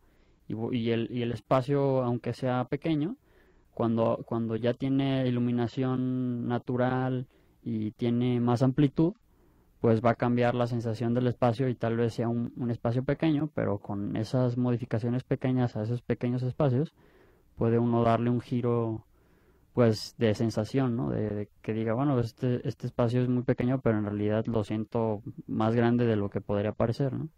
y, 0.48 0.56
y, 0.76 0.92
el, 0.92 1.10
y 1.12 1.22
el 1.22 1.32
espacio, 1.32 2.04
aunque 2.04 2.34
sea 2.34 2.66
pequeño, 2.66 3.18
cuando, 3.74 4.24
cuando 4.26 4.56
ya 4.56 4.74
tiene 4.74 5.28
iluminación 5.28 6.48
natural 6.48 7.28
y 7.64 7.92
tiene 7.92 8.40
más 8.40 8.64
amplitud, 8.64 9.14
pues 9.80 10.02
va 10.02 10.12
a 10.12 10.16
cambiar 10.16 10.56
la 10.56 10.68
sensación 10.68 11.14
del 11.14 11.28
espacio 11.28 11.68
y 11.70 11.76
tal 11.76 11.98
vez 11.98 12.14
sea 12.14 12.30
un, 12.30 12.54
un 12.58 12.72
espacio 12.72 13.04
pequeño, 13.04 13.50
pero 13.54 13.80
con 13.80 14.16
esas 14.16 14.58
modificaciones 14.58 15.24
pequeñas 15.24 15.76
a 15.76 15.84
esos 15.84 16.02
pequeños 16.02 16.42
espacios, 16.42 16.94
puede 17.58 17.80
uno 17.80 18.04
darle 18.04 18.30
un 18.30 18.42
giro 18.42 19.06
pues 19.74 20.16
de 20.18 20.36
sensación, 20.36 20.96
¿no? 20.96 21.10
De, 21.10 21.50
que 21.62 21.74
diga, 21.74 21.94
bueno, 21.94 22.20
este, 22.20 22.68
este 22.68 22.88
espacio 22.88 23.22
es 23.22 23.30
muy 23.30 23.44
pequeño, 23.44 23.82
pero 23.82 23.98
en 23.98 24.06
realidad 24.06 24.46
lo 24.46 24.64
siento 24.64 25.22
más 25.48 25.76
grande 25.76 26.06
de 26.06 26.16
lo 26.16 26.30
que 26.30 26.42
podría 26.42 26.74
parecer, 26.74 27.14
¿no? 27.14 27.30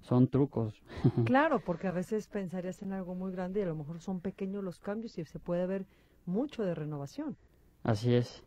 Son 0.00 0.28
trucos. 0.28 0.82
Claro, 1.26 1.60
porque 1.60 1.86
a 1.86 1.92
veces 1.92 2.26
pensarías 2.26 2.82
en 2.82 2.92
algo 2.92 3.14
muy 3.14 3.32
grande 3.32 3.60
y 3.60 3.62
a 3.62 3.66
lo 3.66 3.76
mejor 3.76 4.00
son 4.00 4.20
pequeños 4.20 4.64
los 4.64 4.80
cambios 4.80 5.18
y 5.18 5.24
se 5.24 5.38
puede 5.38 5.66
ver 5.66 5.86
mucho 6.26 6.64
de 6.64 6.74
renovación. 6.74 7.36
Así 7.82 8.14
es. 8.14 8.42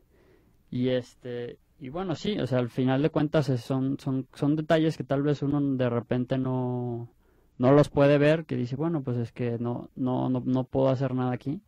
Y 0.72 0.90
este, 0.90 1.60
y 1.80 1.90
bueno, 1.90 2.16
sí, 2.16 2.40
o 2.40 2.48
sea, 2.48 2.60
al 2.60 2.70
final 2.70 3.02
de 3.02 3.10
cuentas 3.10 3.46
son, 3.62 4.00
son, 4.00 4.28
son 4.34 4.56
detalles 4.56 4.98
que 4.98 5.04
tal 5.04 5.22
vez 5.22 5.42
uno 5.44 5.62
de 5.62 5.90
repente 5.90 6.38
no, 6.38 7.10
no 7.58 7.72
los 7.72 7.90
puede 7.90 8.18
ver, 8.18 8.46
que 8.46 8.56
dice, 8.56 8.76
bueno, 8.76 9.04
pues 9.04 9.18
es 9.18 9.32
que 9.32 9.58
no, 9.60 9.90
no, 9.96 10.30
no, 10.30 10.42
no 10.46 10.64
puedo 10.64 10.90
hacer 10.90 11.14
nada 11.14 11.32
aquí, 11.32 11.62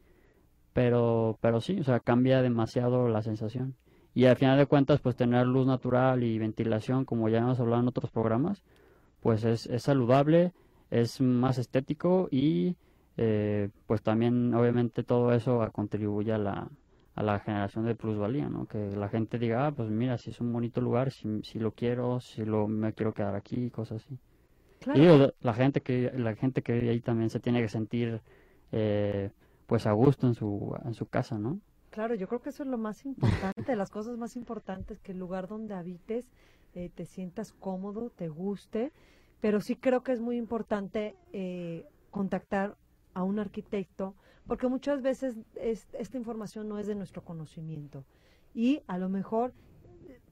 pero, 0.77 1.39
pero 1.41 1.60
sí, 1.60 1.79
o 1.79 1.84
sea, 1.84 2.00
cambia 2.00 2.43
demasiado 2.43 3.10
la 3.10 3.24
sensación. 3.24 3.74
Y 4.13 4.25
al 4.25 4.36
final 4.36 4.60
de 4.60 4.67
cuentas, 4.67 5.00
pues 5.00 5.15
tener 5.15 5.48
luz 5.48 5.65
natural 5.65 6.24
y 6.24 6.38
ventilación, 6.38 7.03
como 7.03 7.29
ya 7.29 7.39
hemos 7.39 7.60
hablado 7.60 7.81
en 7.81 7.88
otros 7.88 8.12
programas, 8.12 8.62
pues 9.19 9.43
es, 9.43 9.65
es 9.65 9.81
saludable, 9.81 10.53
es 10.91 11.19
más 11.19 11.57
estético 11.57 12.27
y 12.29 12.75
eh, 13.17 13.69
pues 13.88 14.03
también 14.03 14.53
obviamente 14.53 15.01
todo 15.01 15.34
eso 15.34 15.67
contribuye 15.72 16.31
a 16.31 16.38
la, 16.38 16.69
a 17.15 17.24
la 17.24 17.39
generación 17.39 17.88
de 17.88 17.96
plusvalía, 17.96 18.48
¿no? 18.48 18.67
Que 18.67 18.96
la 18.96 19.10
gente 19.10 19.39
diga, 19.39 19.65
ah, 19.65 19.72
pues 19.72 19.89
mira, 19.89 20.19
si 20.19 20.29
es 20.29 20.39
un 20.41 20.53
bonito 20.53 20.79
lugar, 20.79 21.10
si, 21.10 21.41
si 21.41 21.57
lo 21.57 21.72
quiero, 21.72 22.19
si 22.19 22.46
lo 22.46 22.67
me 22.67 22.93
quiero 22.93 23.15
quedar 23.15 23.34
aquí, 23.34 23.72
cosas 23.72 24.05
así. 24.05 24.19
Y 24.93 25.07
la 25.41 25.53
gente 25.55 25.81
que 25.81 26.12
la 26.15 26.36
gente 26.36 26.62
que 26.62 26.74
vive 26.74 26.91
ahí 26.91 27.00
también 27.00 27.31
se 27.31 27.39
tiene 27.39 27.63
que 27.63 27.67
sentir 27.67 28.22
eh, 28.72 29.31
pues 29.68 29.86
a 29.86 29.92
gusto 29.92 30.26
en 30.28 30.34
su 30.34 30.76
en 30.84 30.94
su 30.96 31.06
casa, 31.06 31.38
¿no? 31.38 31.60
Claro, 31.92 32.16
yo 32.16 32.28
creo 32.28 32.42
que 32.42 32.50
eso 32.50 32.64
es 32.64 32.70
lo 32.70 32.78
más 32.78 33.06
importante, 33.06 33.76
las 33.76 33.90
cosas 33.90 34.18
más 34.18 34.36
importantes 34.36 35.00
que 35.00 35.12
el 35.12 35.20
lugar 35.20 35.48
donde 35.48 35.74
habites 35.74 36.26
eh, 36.74 36.90
te 36.94 37.06
sientas 37.06 37.54
cómodo, 37.54 38.10
te 38.10 38.30
guste, 38.30 38.92
pero 39.40 39.62
sí 39.62 39.76
creo 39.76 40.02
que 40.04 40.12
es 40.12 40.22
muy 40.22 40.38
importante 40.38 41.16
eh, 41.32 41.86
contactar 42.12 42.76
a 43.14 43.24
un 43.24 43.40
arquitecto 43.40 44.16
porque 44.48 44.68
muchas 44.68 45.02
veces 45.02 45.36
esta 45.56 46.18
información 46.18 46.70
no 46.70 46.80
es 46.80 46.88
de 46.88 46.96
nuestro 46.96 47.24
conocimiento 47.24 48.06
y 48.54 48.82
a 48.88 48.98
lo 48.98 49.10
mejor 49.10 49.54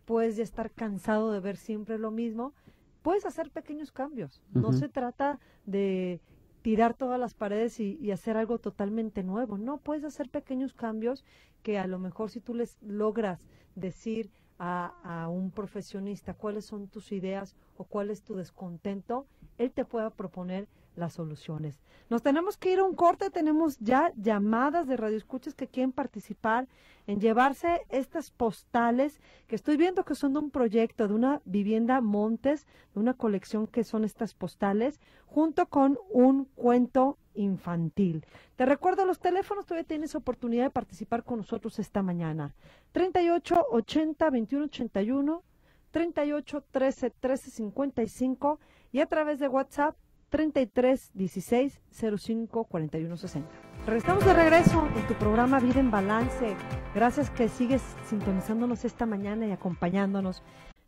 puedes 0.05 0.37
ya 0.37 0.43
estar 0.43 0.71
cansado 0.71 1.31
de 1.31 1.39
ver 1.39 1.57
siempre 1.57 1.97
lo 1.97 2.11
mismo, 2.11 2.53
puedes 3.01 3.25
hacer 3.25 3.51
pequeños 3.51 3.91
cambios. 3.91 4.41
No 4.53 4.71
se 4.71 4.87
trata 4.87 5.39
de 5.65 6.21
tirar 6.65 6.95
todas 6.95 7.19
las 7.19 7.35
paredes 7.35 7.79
y, 7.79 8.11
hacer 8.11 8.37
algo 8.37 8.57
totalmente 8.57 9.21
nuevo. 9.21 9.55
No, 9.55 9.77
puedes 9.77 10.03
hacer 10.03 10.31
pequeños 10.31 10.73
cambios 10.73 11.23
que 11.61 11.77
a 11.77 11.85
lo 11.85 11.99
mejor 11.99 12.31
si 12.31 12.39
tú 12.39 12.55
les 12.55 12.81
logras 12.81 13.39
decir 13.75 14.31
a, 14.57 14.95
a, 15.03 15.29
un 15.29 15.51
profesionista 15.51 16.33
cuáles 16.33 16.65
son 16.65 16.87
tus 16.87 17.11
ideas 17.11 17.55
o 17.77 17.83
cuál 17.83 18.09
es 18.09 18.23
tu 18.23 18.33
descontento, 18.33 19.27
él 19.59 19.73
te 19.73 19.85
pueda 19.85 20.09
proponer 20.09 20.67
las 20.95 21.13
soluciones. 21.13 21.79
Nos 22.09 22.21
tenemos 22.21 22.57
que 22.57 22.71
ir 22.71 22.79
a 22.79 22.83
un 22.83 22.95
corte, 22.95 23.29
tenemos 23.29 23.77
ya 23.79 24.11
llamadas 24.15 24.87
de 24.87 24.97
radioescuchas 24.97 25.55
que 25.55 25.67
quieren 25.67 25.91
participar 25.91 26.67
en 27.07 27.19
llevarse 27.19 27.81
estas 27.89 28.31
postales 28.31 29.19
que 29.47 29.55
estoy 29.55 29.77
viendo 29.77 30.05
que 30.05 30.15
son 30.15 30.33
de 30.33 30.39
un 30.39 30.51
proyecto, 30.51 31.07
de 31.07 31.13
una 31.13 31.41
vivienda 31.45 32.01
Montes, 32.01 32.65
de 32.93 32.99
una 32.99 33.13
colección 33.13 33.67
que 33.67 33.83
son 33.83 34.03
estas 34.03 34.33
postales, 34.33 34.99
junto 35.25 35.67
con 35.67 35.97
un 36.09 36.45
cuento 36.55 37.17
infantil. 37.33 38.25
Te 38.55 38.65
recuerdo 38.65 39.05
los 39.05 39.19
teléfonos, 39.19 39.65
todavía 39.65 39.87
tienes 39.87 40.15
oportunidad 40.15 40.63
de 40.63 40.69
participar 40.69 41.23
con 41.23 41.39
nosotros 41.39 41.79
esta 41.79 42.01
mañana. 42.01 42.55
38 42.91 43.67
80 43.71 44.29
21 44.29 44.65
81 44.65 45.43
38 45.91 46.63
13 46.71 47.09
13 47.09 47.51
55 47.51 48.59
y 48.91 48.99
a 49.01 49.05
través 49.05 49.39
de 49.39 49.47
WhatsApp 49.47 49.95
33 50.35 51.11
16 51.13 51.81
05 52.17 52.65
41 52.65 53.15
60. 53.15 53.49
Estamos 53.87 54.25
de 54.25 54.33
regreso 54.33 54.85
en 54.93 55.07
tu 55.07 55.13
programa 55.13 55.61
Vida 55.61 55.79
en 55.79 55.89
Balance. 55.89 56.57
Gracias 56.93 57.29
que 57.29 57.47
sigues 57.47 57.81
sintonizándonos 58.03 58.83
esta 58.83 59.05
mañana 59.05 59.47
y 59.47 59.51
acompañándonos. 59.51 60.43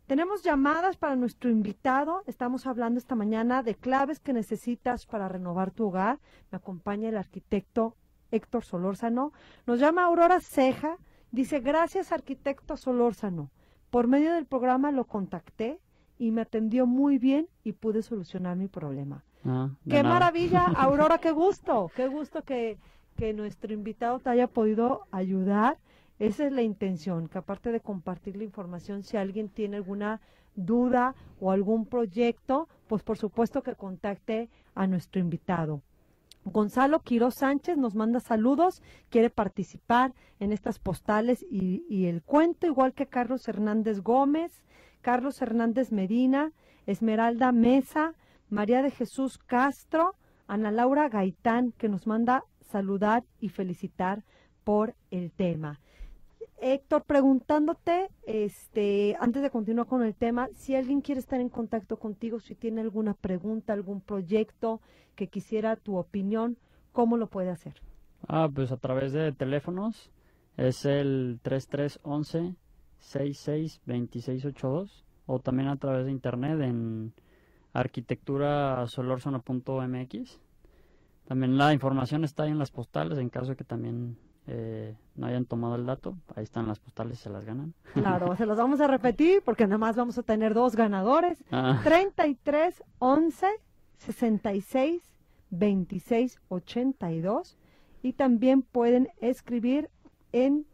Tenemos 0.06 0.42
llamadas 0.42 0.98
para 0.98 1.16
nuestro 1.16 1.48
invitado. 1.48 2.24
Estamos 2.26 2.66
hablando 2.66 2.98
esta 2.98 3.14
mañana 3.14 3.62
de 3.62 3.74
claves 3.74 4.20
que 4.20 4.34
necesitas 4.34 5.06
para 5.06 5.30
renovar 5.30 5.70
tu 5.70 5.86
hogar. 5.86 6.18
Me 6.52 6.56
acompaña 6.56 7.08
el 7.08 7.16
arquitecto 7.16 7.96
Héctor 8.30 8.66
Solórzano. 8.66 9.32
Nos 9.66 9.80
llama 9.80 10.04
Aurora 10.04 10.40
Ceja. 10.40 10.98
Dice, 11.32 11.60
gracias 11.60 12.12
arquitecto 12.12 12.76
Solórzano. 12.76 13.50
Por 13.88 14.08
medio 14.08 14.34
del 14.34 14.44
programa 14.44 14.92
lo 14.92 15.06
contacté 15.06 15.80
y 16.18 16.32
me 16.32 16.42
atendió 16.42 16.86
muy 16.86 17.16
bien 17.16 17.48
y 17.64 17.72
pude 17.72 18.02
solucionar 18.02 18.54
mi 18.54 18.68
problema. 18.68 19.24
Ah, 19.44 19.70
qué 19.88 20.02
maravilla, 20.02 20.64
Aurora, 20.76 21.18
qué 21.18 21.30
gusto, 21.30 21.90
qué 21.94 22.08
gusto 22.08 22.42
que, 22.42 22.78
que 23.16 23.32
nuestro 23.32 23.72
invitado 23.72 24.18
te 24.18 24.30
haya 24.30 24.46
podido 24.46 25.06
ayudar. 25.10 25.78
Esa 26.18 26.46
es 26.46 26.52
la 26.52 26.62
intención, 26.62 27.28
que 27.28 27.38
aparte 27.38 27.70
de 27.70 27.80
compartir 27.80 28.36
la 28.36 28.44
información, 28.44 29.04
si 29.04 29.16
alguien 29.16 29.48
tiene 29.48 29.76
alguna 29.76 30.20
duda 30.56 31.14
o 31.40 31.52
algún 31.52 31.86
proyecto, 31.86 32.68
pues 32.88 33.02
por 33.02 33.18
supuesto 33.18 33.62
que 33.62 33.76
contacte 33.76 34.48
a 34.74 34.86
nuestro 34.86 35.20
invitado. 35.20 35.82
Gonzalo 36.44 37.00
Quiroz 37.00 37.36
Sánchez 37.36 37.76
nos 37.76 37.94
manda 37.94 38.20
saludos, 38.20 38.82
quiere 39.10 39.30
participar 39.30 40.12
en 40.40 40.52
estas 40.52 40.78
postales 40.78 41.44
y, 41.50 41.84
y, 41.88 42.06
el 42.06 42.22
cuento, 42.22 42.66
igual 42.66 42.94
que 42.94 43.06
Carlos 43.06 43.46
Hernández 43.48 44.00
Gómez, 44.00 44.62
Carlos 45.02 45.40
Hernández 45.42 45.92
Medina, 45.92 46.52
Esmeralda 46.86 47.52
Mesa, 47.52 48.14
María 48.50 48.82
de 48.82 48.90
Jesús 48.90 49.38
Castro, 49.38 50.14
Ana 50.46 50.70
Laura 50.70 51.08
Gaitán, 51.08 51.72
que 51.72 51.88
nos 51.88 52.06
manda 52.06 52.44
saludar 52.60 53.24
y 53.40 53.48
felicitar 53.48 54.24
por 54.64 54.94
el 55.10 55.30
tema. 55.30 55.80
Héctor, 56.60 57.04
preguntándote, 57.04 58.10
este, 58.26 59.16
antes 59.20 59.42
de 59.42 59.50
continuar 59.50 59.86
con 59.86 60.02
el 60.02 60.14
tema, 60.14 60.48
si 60.54 60.74
alguien 60.74 61.02
quiere 61.02 61.20
estar 61.20 61.40
en 61.40 61.50
contacto 61.50 61.98
contigo, 61.98 62.40
si 62.40 62.54
tiene 62.54 62.80
alguna 62.80 63.14
pregunta, 63.14 63.72
algún 63.72 64.00
proyecto 64.00 64.80
que 65.14 65.28
quisiera 65.28 65.76
tu 65.76 65.96
opinión, 65.96 66.58
¿cómo 66.92 67.16
lo 67.16 67.28
puede 67.28 67.50
hacer? 67.50 67.74
Ah, 68.26 68.48
pues 68.52 68.72
a 68.72 68.76
través 68.76 69.12
de 69.12 69.30
teléfonos, 69.32 70.10
es 70.56 70.84
el 70.84 71.38
3311 71.42 72.56
662682 72.98 75.04
o 75.26 75.38
también 75.38 75.68
a 75.68 75.76
través 75.76 76.06
de 76.06 76.10
internet 76.10 76.60
en 76.60 77.12
arquitecturasolorzano.mx. 77.80 80.40
También 81.26 81.58
la 81.58 81.72
información 81.72 82.22
está 82.24 82.44
ahí 82.44 82.50
en 82.50 82.58
las 82.58 82.70
postales 82.70 83.18
en 83.18 83.28
caso 83.28 83.50
de 83.50 83.56
que 83.56 83.64
también 83.64 84.16
eh, 84.46 84.96
no 85.14 85.26
hayan 85.26 85.44
tomado 85.44 85.74
el 85.76 85.84
dato. 85.84 86.16
Ahí 86.34 86.44
están 86.44 86.66
las 86.66 86.78
postales, 86.78 87.18
se 87.18 87.28
las 87.28 87.44
ganan. 87.44 87.74
Claro, 87.92 88.34
se 88.36 88.46
los 88.46 88.56
vamos 88.56 88.80
a 88.80 88.86
repetir 88.86 89.42
porque 89.44 89.66
nada 89.66 89.76
más 89.78 89.96
vamos 89.96 90.16
a 90.16 90.22
tener 90.22 90.54
dos 90.54 90.74
ganadores. 90.74 91.44
33 91.84 92.82
11 92.98 93.46
66 93.98 95.02
26 95.50 96.40
82 96.48 97.58
y 98.02 98.14
también 98.14 98.62
pueden 98.62 99.10
escribir 99.20 99.90
en 100.32 100.64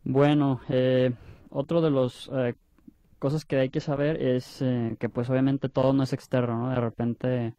Bueno, 0.06 0.62
eh, 0.70 1.12
otro 1.50 1.82
de 1.82 1.92
los 1.92 2.32
eh, 2.34 2.56
cosas 3.20 3.44
que 3.44 3.58
hay 3.58 3.70
que 3.70 3.82
saber 3.82 4.22
es 4.22 4.62
eh, 4.62 4.96
que 4.98 5.10
pues 5.10 5.30
obviamente 5.30 5.68
todo 5.68 5.92
no 5.92 6.04
es 6.04 6.14
externo, 6.14 6.60
¿no? 6.60 6.70
De 6.70 6.76
repente 6.80 7.54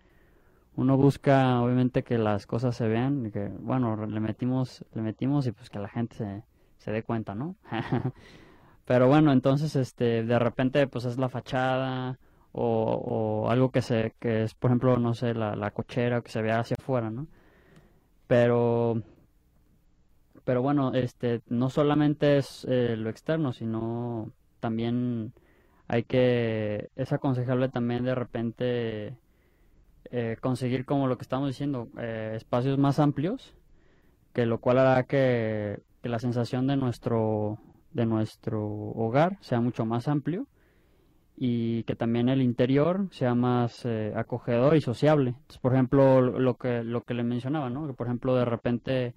uno 0.76 0.96
busca 0.96 1.60
obviamente 1.60 2.02
que 2.02 2.16
las 2.16 2.46
cosas 2.46 2.74
se 2.74 2.88
vean, 2.88 3.30
que 3.30 3.48
bueno, 3.60 4.06
le 4.06 4.20
metimos, 4.20 4.86
le 4.94 5.02
metimos 5.02 5.46
y 5.46 5.52
pues 5.52 5.68
que 5.68 5.80
la 5.80 5.88
gente 5.90 6.16
se, 6.16 6.44
se 6.78 6.92
dé 6.92 7.02
cuenta, 7.02 7.34
¿no? 7.34 7.56
Pero 8.84 9.08
bueno, 9.08 9.32
entonces 9.32 9.76
este 9.76 10.24
de 10.24 10.38
repente 10.38 10.86
pues 10.86 11.04
es 11.06 11.18
la 11.18 11.28
fachada 11.28 12.18
o, 12.52 13.48
algo 13.50 13.70
que 13.70 13.82
se 13.82 14.14
que 14.20 14.44
es 14.44 14.54
por 14.54 14.70
ejemplo, 14.70 14.96
no 14.98 15.14
sé, 15.14 15.34
la, 15.34 15.56
la 15.56 15.70
cochera 15.72 16.22
que 16.22 16.30
se 16.30 16.42
vea 16.42 16.60
hacia 16.60 16.76
afuera, 16.78 17.10
¿no? 17.10 17.26
Pero 18.26 19.02
pero 20.44 20.62
bueno, 20.62 20.92
este 20.94 21.42
no 21.48 21.70
solamente 21.70 22.38
es 22.38 22.66
eh, 22.70 22.96
lo 22.96 23.10
externo, 23.10 23.52
sino 23.52 24.32
también 24.60 25.32
hay 25.88 26.04
que 26.04 26.90
es 26.96 27.12
aconsejable 27.12 27.68
también 27.68 28.04
de 28.04 28.14
repente 28.14 29.16
eh, 30.10 30.36
conseguir 30.40 30.84
como 30.84 31.08
lo 31.08 31.16
que 31.18 31.22
estamos 31.22 31.48
diciendo 31.48 31.88
eh, 31.98 32.32
espacios 32.36 32.78
más 32.78 32.98
amplios 32.98 33.54
que 34.32 34.46
lo 34.46 34.60
cual 34.60 34.78
hará 34.78 35.04
que 35.04 35.80
la 36.02 36.18
sensación 36.18 36.66
de 36.66 36.76
nuestro, 36.76 37.58
de 37.94 38.06
nuestro 38.06 38.62
hogar 38.66 39.38
sea 39.40 39.60
mucho 39.60 39.86
más 39.86 40.08
amplio 40.08 40.46
y 41.36 41.84
que 41.84 41.96
también 41.96 42.28
el 42.28 42.42
interior 42.42 43.08
sea 43.10 43.34
más 43.34 43.84
eh, 43.84 44.12
acogedor 44.14 44.76
y 44.76 44.80
sociable. 44.80 45.34
por 45.62 45.72
ejemplo, 45.72 46.20
lo 46.20 46.56
que, 46.56 46.84
lo 46.84 47.02
que 47.02 47.14
le 47.14 47.24
mencionaba, 47.24 47.70
¿no? 47.70 47.86
que 47.86 47.94
por 47.94 48.06
ejemplo 48.06 48.34
de 48.36 48.44
repente 48.44 49.14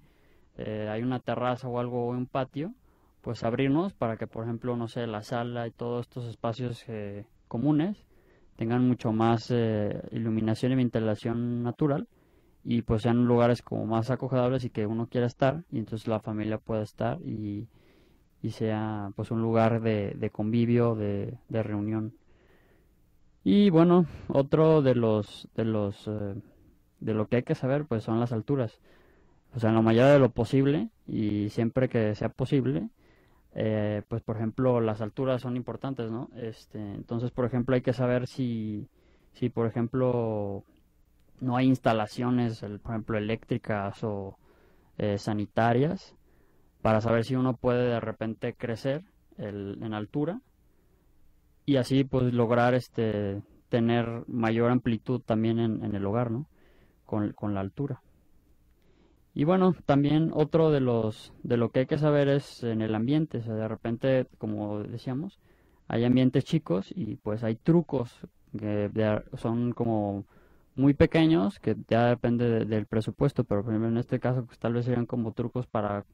eh, 0.56 0.88
hay 0.90 1.02
una 1.02 1.20
terraza 1.20 1.68
o 1.68 1.78
algo 1.78 2.06
o 2.06 2.10
un 2.10 2.26
patio, 2.26 2.72
pues 3.20 3.44
abrirnos 3.44 3.92
para 3.92 4.16
que 4.16 4.26
por 4.26 4.44
ejemplo, 4.44 4.76
no 4.76 4.88
sé, 4.88 5.06
la 5.06 5.22
sala 5.22 5.66
y 5.66 5.70
todos 5.72 6.06
estos 6.06 6.26
espacios 6.26 6.84
eh, 6.88 7.26
comunes 7.48 8.06
tengan 8.56 8.86
mucho 8.86 9.12
más 9.12 9.52
iluminación 10.10 10.72
y 10.72 10.76
ventilación 10.76 11.62
natural 11.62 12.08
y 12.64 12.82
pues 12.82 13.02
sean 13.02 13.24
lugares 13.24 13.62
como 13.62 13.86
más 13.86 14.10
acogedables 14.10 14.64
y 14.64 14.70
que 14.70 14.86
uno 14.86 15.06
quiera 15.06 15.28
estar 15.28 15.62
y 15.70 15.78
entonces 15.78 16.08
la 16.08 16.18
familia 16.18 16.58
pueda 16.58 16.82
estar 16.82 17.20
y, 17.22 17.68
y 18.42 18.50
sea 18.50 19.12
pues 19.16 19.30
un 19.30 19.42
lugar 19.42 19.80
de, 19.80 20.30
convivio, 20.32 20.94
de, 20.94 21.34
de, 21.48 21.62
reunión. 21.62 22.14
Y 23.44 23.70
bueno, 23.70 24.06
otro 24.28 24.82
de 24.82 24.94
los 24.94 25.48
de 25.56 25.64
los 25.64 26.06
eh, 26.08 26.34
de 27.00 27.14
lo 27.14 27.28
que 27.28 27.36
hay 27.36 27.42
que 27.42 27.54
saber 27.54 27.84
pues 27.86 28.04
son 28.04 28.20
las 28.20 28.32
alturas. 28.32 28.80
O 29.54 29.60
sea, 29.60 29.70
en 29.70 29.76
la 29.76 29.82
mayoría 29.82 30.12
de 30.12 30.18
lo 30.18 30.30
posible 30.30 30.90
y 31.06 31.48
siempre 31.50 31.88
que 31.88 32.14
sea 32.14 32.28
posible, 32.28 32.90
eh, 33.54 34.02
pues 34.08 34.22
por 34.22 34.36
ejemplo 34.36 34.80
las 34.80 35.00
alturas 35.00 35.42
son 35.42 35.56
importantes, 35.56 36.10
¿no? 36.10 36.28
Este, 36.36 36.78
entonces, 36.78 37.30
por 37.30 37.44
ejemplo, 37.44 37.74
hay 37.74 37.80
que 37.82 37.92
saber 37.92 38.26
si, 38.26 38.88
si 39.32 39.48
por 39.48 39.66
ejemplo 39.66 40.64
no 41.40 41.56
hay 41.56 41.66
instalaciones, 41.66 42.60
por 42.60 42.92
ejemplo, 42.92 43.18
eléctricas 43.18 44.02
o 44.04 44.38
eh, 44.98 45.18
sanitarias, 45.18 46.14
para 46.82 47.00
saber 47.00 47.24
si 47.24 47.34
uno 47.34 47.56
puede 47.56 47.88
de 47.88 48.00
repente 48.00 48.54
crecer 48.54 49.04
en 49.36 49.94
altura 49.94 50.40
y 51.64 51.76
así 51.76 52.04
pues 52.04 52.32
lograr 52.32 52.74
este 52.74 53.42
tener 53.68 54.24
mayor 54.26 54.70
amplitud 54.70 55.20
también 55.20 55.58
en, 55.58 55.94
el 55.94 56.06
hogar, 56.06 56.30
¿no? 56.30 56.46
Con, 57.04 57.54
la 57.54 57.60
altura. 57.60 58.02
Y 59.34 59.44
bueno, 59.44 59.74
también 59.86 60.30
otro 60.32 60.70
de 60.70 60.80
los 60.80 61.32
de 61.42 61.56
lo 61.56 61.70
que 61.70 61.80
hay 61.80 61.86
que 61.86 61.98
saber 61.98 62.28
es 62.28 62.62
en 62.62 62.80
el 62.82 62.94
ambiente, 62.94 63.38
o 63.46 63.54
de 63.54 63.68
repente, 63.68 64.26
como 64.38 64.80
decíamos, 64.82 65.38
hay 65.88 66.04
ambientes 66.04 66.44
chicos 66.44 66.92
y 66.94 67.16
pues 67.16 67.44
hay 67.44 67.56
trucos 67.56 68.18
que 68.58 68.90
son 69.36 69.72
como 69.72 70.24
muy 70.74 70.94
pequeños 70.94 71.58
que 71.58 71.76
ya 71.88 72.06
depende 72.06 72.64
del 72.64 72.86
presupuesto, 72.86 73.44
pero 73.44 73.62
por 73.62 73.72
ejemplo 73.72 73.90
en 73.90 73.98
este 73.98 74.20
caso 74.20 74.44
pues 74.46 74.58
tal 74.58 74.74
vez 74.74 74.86
serían 74.86 75.06
como 75.06 75.32
trucos 75.32 75.66
para 75.66 76.06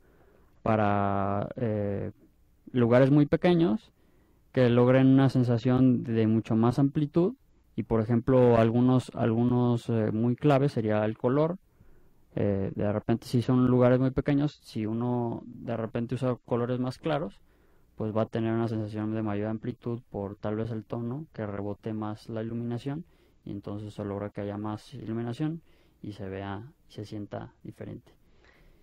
para 0.65 1.51
eh, 1.57 2.11
lugares 2.73 3.11
muy 3.11 3.27
pequeños 3.27 3.93
que 4.51 4.71
logren 4.71 5.09
una 5.09 5.29
sensación 5.29 6.05
de 6.05 6.27
mucho 6.27 6.57
más 6.57 6.79
amplitud. 6.79 7.35
Y 7.77 7.83
por 7.83 8.01
ejemplo 8.01 8.57
algunos 8.57 9.11
algunos 9.15 9.91
eh, 9.91 10.11
muy 10.11 10.37
claves 10.37 10.73
sería 10.73 11.05
el 11.05 11.19
color. 11.19 11.59
Eh, 12.35 12.73
de 12.75 12.93
repente 12.93 13.27
si 13.27 13.43
son 13.43 13.67
lugares 13.67 14.01
muy 14.01 14.11
pequeños 14.11 14.59
si 14.63 14.87
uno 14.87 15.43
de 15.45 15.77
repente 15.77 16.15
usa 16.15 16.37
colores 16.47 16.81
más 16.81 16.99
claros 16.99 17.41
pues 17.95 18.17
va 18.17 18.23
a 18.23 18.27
tener 18.27 18.53
una 18.53 18.67
sensación 18.67 19.15
de 19.15 19.23
mayor 19.23 19.49
amplitud 19.49 20.01
por 20.11 20.35
tal 20.35 20.57
vez 20.57 20.71
el 20.71 20.85
tono 20.85 21.27
que 21.35 21.47
rebote 21.47 21.93
más 21.93 22.31
la 22.31 22.43
iluminación. 22.43 23.05
Y 23.45 23.51
entonces 23.51 23.93
se 23.93 24.05
logra 24.05 24.31
que 24.31 24.41
haya 24.41 24.57
más 24.57 24.95
iluminación 24.95 25.61
y 26.01 26.13
se 26.13 26.27
vea 26.27 26.73
y 26.89 26.93
se 26.93 27.05
sienta 27.05 27.53
diferente 27.63 28.24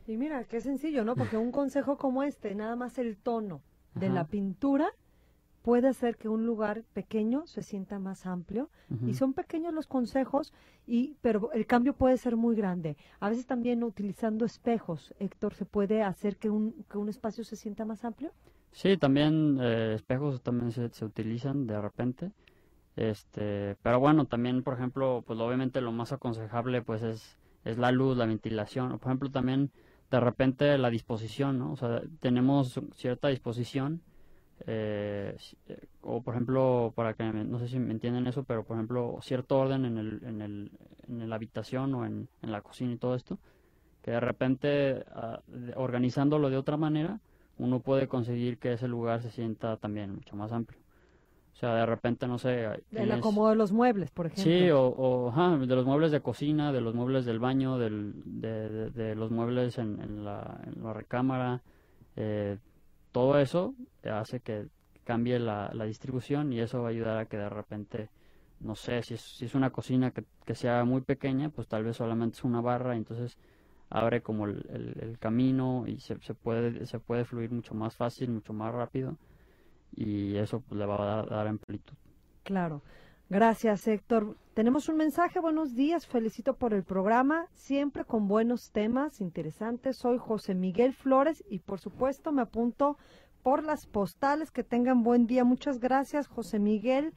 y 0.08 0.18
mira, 0.18 0.44
qué 0.46 0.62
sencillo, 0.62 1.04
¿no? 1.04 1.16
Porque 1.16 1.38
un 1.38 1.52
consejo 1.52 1.98
como 1.98 2.24
este, 2.24 2.56
nada 2.56 2.76
más 2.76 2.98
el 2.98 3.18
tono 3.18 3.62
de 3.96 4.10
la 4.10 4.26
pintura 4.26 4.94
puede 5.62 5.88
hacer 5.88 6.18
que 6.18 6.28
un 6.28 6.46
lugar 6.46 6.84
pequeño 6.94 7.46
se 7.46 7.62
sienta 7.62 8.00
más 8.00 8.26
amplio. 8.26 8.70
Y 9.08 9.14
son 9.14 9.34
pequeños 9.34 9.74
los 9.74 9.88
consejos 9.88 10.54
y 10.86 11.16
pero 11.22 11.52
el 11.54 11.66
cambio 11.66 11.94
puede 11.94 12.18
ser 12.18 12.36
muy 12.36 12.56
grande. 12.56 12.98
A 13.20 13.30
veces 13.30 13.46
también 13.46 13.84
utilizando 13.84 14.44
espejos 14.44 15.14
Héctor 15.20 15.54
se 15.54 15.66
puede 15.66 16.04
hacer 16.04 16.38
que 16.38 16.50
un 16.50 16.84
que 16.90 16.98
un 16.98 17.08
espacio 17.08 17.44
se 17.44 17.56
sienta 17.56 17.86
más 17.86 18.04
amplio 18.04 18.34
sí 18.72 18.98
también 18.98 19.60
eh, 19.62 19.94
espejos 19.96 20.42
también 20.42 20.72
se, 20.72 20.90
se, 20.90 21.06
utilizan 21.06 21.68
de 21.68 21.80
repente. 21.80 22.32
Este 22.98 23.78
pero 23.82 24.00
bueno 24.00 24.26
también 24.26 24.64
por 24.64 24.74
ejemplo 24.74 25.24
pues 25.26 25.40
obviamente 25.40 25.80
lo 25.80 25.94
más 25.94 26.12
aconsejable 26.12 26.82
pues 26.82 27.02
es 27.04 27.38
es 27.64 27.78
la 27.78 27.92
luz 27.92 28.18
la 28.18 28.26
ventilación. 28.26 28.98
Por 29.00 29.08
ejemplo 29.10 29.32
también 29.32 29.72
de 30.12 30.20
repente 30.20 30.78
la 30.78 30.90
disposición, 30.90 31.58
¿no? 31.58 31.72
O 31.72 31.78
sea, 31.78 32.02
tenemos 32.20 32.80
cierta 32.96 33.30
disposición, 33.30 34.02
eh, 34.68 35.38
eh, 35.68 35.88
o 36.02 36.22
por 36.22 36.36
ejemplo, 36.36 36.92
para 36.96 37.14
que, 37.14 37.24
no 37.24 37.58
sé 37.60 37.70
si 37.70 37.80
me 37.80 37.94
entienden 37.94 38.28
eso, 38.28 38.44
pero 38.44 38.64
por 38.66 38.76
ejemplo, 38.78 39.18
cierto 39.22 39.58
orden 39.58 39.86
en, 39.86 39.98
el, 39.98 40.22
en, 40.24 40.42
el, 40.42 40.72
en 41.08 41.30
la 41.30 41.36
habitación 41.36 41.96
o 41.96 42.06
en, 42.06 42.28
en 42.42 42.52
la 42.52 42.62
cocina 42.62 42.92
y 42.92 42.98
todo 42.98 43.16
esto, 43.16 43.40
que 44.04 44.12
de 44.12 44.20
repente, 44.20 45.06
ah, 45.14 45.42
organizándolo 45.76 46.50
de 46.50 46.58
otra 46.58 46.76
manera, 46.78 47.22
uno 47.58 47.80
puede 47.80 48.08
conseguir 48.08 48.58
que 48.58 48.74
ese 48.74 48.88
lugar 48.90 49.22
se 49.22 49.32
sienta 49.32 49.78
también 49.78 50.16
mucho 50.16 50.36
más 50.36 50.52
amplio. 50.52 50.81
O 51.62 51.64
sea, 51.64 51.76
de 51.76 51.86
repente, 51.86 52.28
no 52.28 52.40
sé... 52.40 52.70
El 52.92 53.12
acomodo 53.12 53.52
de 53.52 53.56
los 53.56 53.72
muebles, 53.72 54.10
por 54.10 54.26
ejemplo. 54.26 54.44
Sí, 54.44 54.72
o, 54.74 55.32
de 55.60 55.76
los 55.76 55.86
muebles 55.86 56.12
de 56.12 56.20
cocina, 56.20 56.72
de 56.72 56.82
los 56.82 56.96
muebles 56.96 57.24
del 57.24 57.38
baño, 57.38 57.78
del, 57.78 58.14
de, 58.26 59.14
los 59.14 59.30
muebles 59.30 59.78
en, 59.78 60.26
la, 60.26 60.60
recámara. 60.92 61.62
Eh, 62.16 62.58
todo 63.12 63.38
eso 63.38 63.76
hace 64.04 64.40
que 64.40 64.70
cambie 65.04 65.38
la, 65.38 65.70
distribución 65.86 66.52
y 66.52 66.62
eso 66.62 66.82
va 66.82 66.88
a 66.88 66.90
ayudar 66.90 67.20
a 67.20 67.26
que 67.28 67.38
de 67.38 67.50
repente, 67.50 68.10
no 68.60 68.74
sé, 68.74 69.04
si 69.04 69.14
es, 69.14 69.22
si 69.22 69.46
es 69.46 69.54
una 69.54 69.70
cocina 69.70 70.10
que, 70.10 70.24
que 70.44 70.56
sea 70.56 70.84
muy 70.84 71.02
pequeña, 71.02 71.50
pues 71.50 71.68
tal 71.68 71.84
vez 71.84 71.96
solamente 71.96 72.38
es 72.38 72.44
una 72.44 72.62
barra 72.62 72.96
y 72.96 72.98
entonces 72.98 73.38
abre 73.92 74.24
como 74.24 74.48
el, 74.48 74.66
el 75.00 75.20
camino 75.20 75.84
y 75.86 76.00
se, 76.00 76.20
se, 76.22 76.34
puede, 76.34 76.88
se 76.88 76.98
puede 76.98 77.24
fluir 77.24 77.52
mucho 77.52 77.76
más 77.76 77.96
fácil, 77.96 78.32
mucho 78.32 78.52
más 78.52 78.74
rápido 78.74 79.16
y 79.96 80.36
eso 80.36 80.62
pues, 80.62 80.80
le 80.80 80.86
va 80.86 81.20
a 81.20 81.24
dar, 81.24 81.48
amplitud. 81.48 81.96
Claro. 82.44 82.82
Gracias, 83.30 83.88
Héctor. 83.88 84.36
Tenemos 84.54 84.90
un 84.90 84.98
mensaje. 84.98 85.40
Buenos 85.40 85.76
días. 85.76 86.06
Felicito 86.06 86.56
por 86.56 86.74
el 86.74 86.84
programa. 86.84 87.48
Siempre 87.54 88.04
con 88.04 88.28
buenos 88.28 88.72
temas 88.72 89.22
interesantes. 89.22 89.98
Soy 89.98 90.18
José 90.18 90.54
Miguel 90.54 90.94
Flores 90.94 91.44
y 91.50 91.60
por 91.60 91.80
supuesto 91.80 92.34
me 92.34 92.42
apunto 92.42 92.98
por 93.42 93.64
las 93.64 93.86
postales. 93.86 94.52
Que 94.52 94.64
tengan 94.64 95.04
buen 95.04 95.28
día. 95.28 95.46
Muchas 95.46 95.80
gracias, 95.80 96.28
José 96.28 96.60
Miguel. 96.60 97.14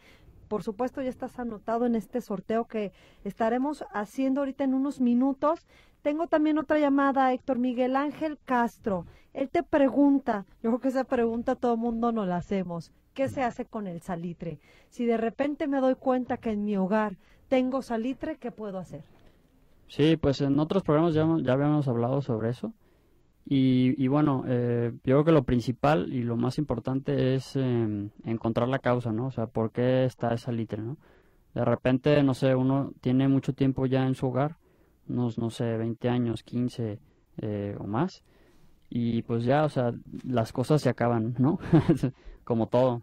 Por 0.49 0.63
supuesto, 0.63 1.03
ya 1.03 1.09
estás 1.09 1.39
anotado 1.39 1.87
en 1.87 1.95
este 1.95 2.21
sorteo 2.21 2.67
que 2.67 2.93
estaremos 3.25 3.85
haciendo 3.93 4.41
ahorita 4.41 4.65
en 4.65 4.75
unos 4.75 5.01
minutos. 5.01 5.67
Tengo 6.03 6.27
también 6.27 6.59
otra 6.59 6.79
llamada, 6.79 7.33
Héctor 7.33 7.59
Miguel 7.59 7.97
Ángel 7.97 8.39
Castro. 8.45 9.07
Él 9.33 9.49
te 9.49 9.63
pregunta, 9.63 10.45
yo 10.63 10.71
creo 10.71 10.81
que 10.81 10.89
esa 10.89 11.05
pregunta 11.05 11.57
todo 11.57 11.77
mundo 11.77 12.13
nos 12.13 12.29
la 12.29 12.37
hacemos. 12.37 12.93
¿Qué 13.15 13.29
se 13.29 13.43
hace 13.43 13.65
con 13.65 13.87
el 13.87 14.01
salitre? 14.01 14.59
Si 14.91 15.07
de 15.07 15.17
repente 15.17 15.67
me 15.67 15.81
doy 15.81 15.95
cuenta 15.95 16.37
que 16.37 16.51
en 16.51 16.65
mi 16.65 16.77
hogar 16.77 17.17
tengo 17.49 17.83
salitre, 17.83 18.37
¿qué 18.37 18.51
puedo 18.51 18.79
hacer? 18.79 19.05
Sí, 19.89 20.17
pues 20.17 20.41
en 20.41 20.59
otros 20.59 20.83
programas 20.83 21.15
ya, 21.15 21.27
ya 21.43 21.53
habíamos 21.53 21.87
hablado 21.89 22.23
sobre 22.23 22.51
eso. 22.51 22.73
Y, 23.47 24.09
bueno, 24.09 24.45
eh, 24.47 24.91
yo 24.93 25.01
creo 25.03 25.25
que 25.25 25.33
lo 25.33 25.45
principal 25.45 26.13
y 26.13 26.23
lo 26.23 26.37
más 26.37 26.57
importante 26.59 27.35
es 27.35 27.57
em, 27.57 28.11
encontrar 28.25 28.69
la 28.69 28.79
causa, 28.79 29.13
¿no? 29.13 29.27
O 29.27 29.31
sea, 29.31 29.47
¿por 29.47 29.71
qué 29.71 30.05
está 30.07 30.29
esa 30.29 30.47
salitre, 30.47 30.81
no? 30.83 30.97
De 31.55 31.65
repente, 31.65 32.23
no 32.23 32.35
sé, 32.35 32.55
uno 32.55 32.93
tiene 33.01 33.29
mucho 33.29 33.53
tiempo 33.53 33.87
ya 33.87 34.07
en 34.07 34.15
su 34.15 34.27
hogar 34.29 34.57
unos, 35.09 35.39
no 35.39 35.51
sé, 35.51 35.77
20 35.77 36.09
años, 36.09 36.43
15 36.43 36.99
eh, 37.39 37.77
o 37.79 37.85
más. 37.85 38.23
Y 38.91 39.23
pues 39.23 39.45
ya, 39.45 39.65
o 39.65 39.69
sea, 39.69 39.93
las 40.25 40.53
cosas 40.53 40.83
se 40.83 40.89
acaban, 40.89 41.35
¿no? 41.39 41.59
Como 42.45 42.69
todo. 42.69 43.03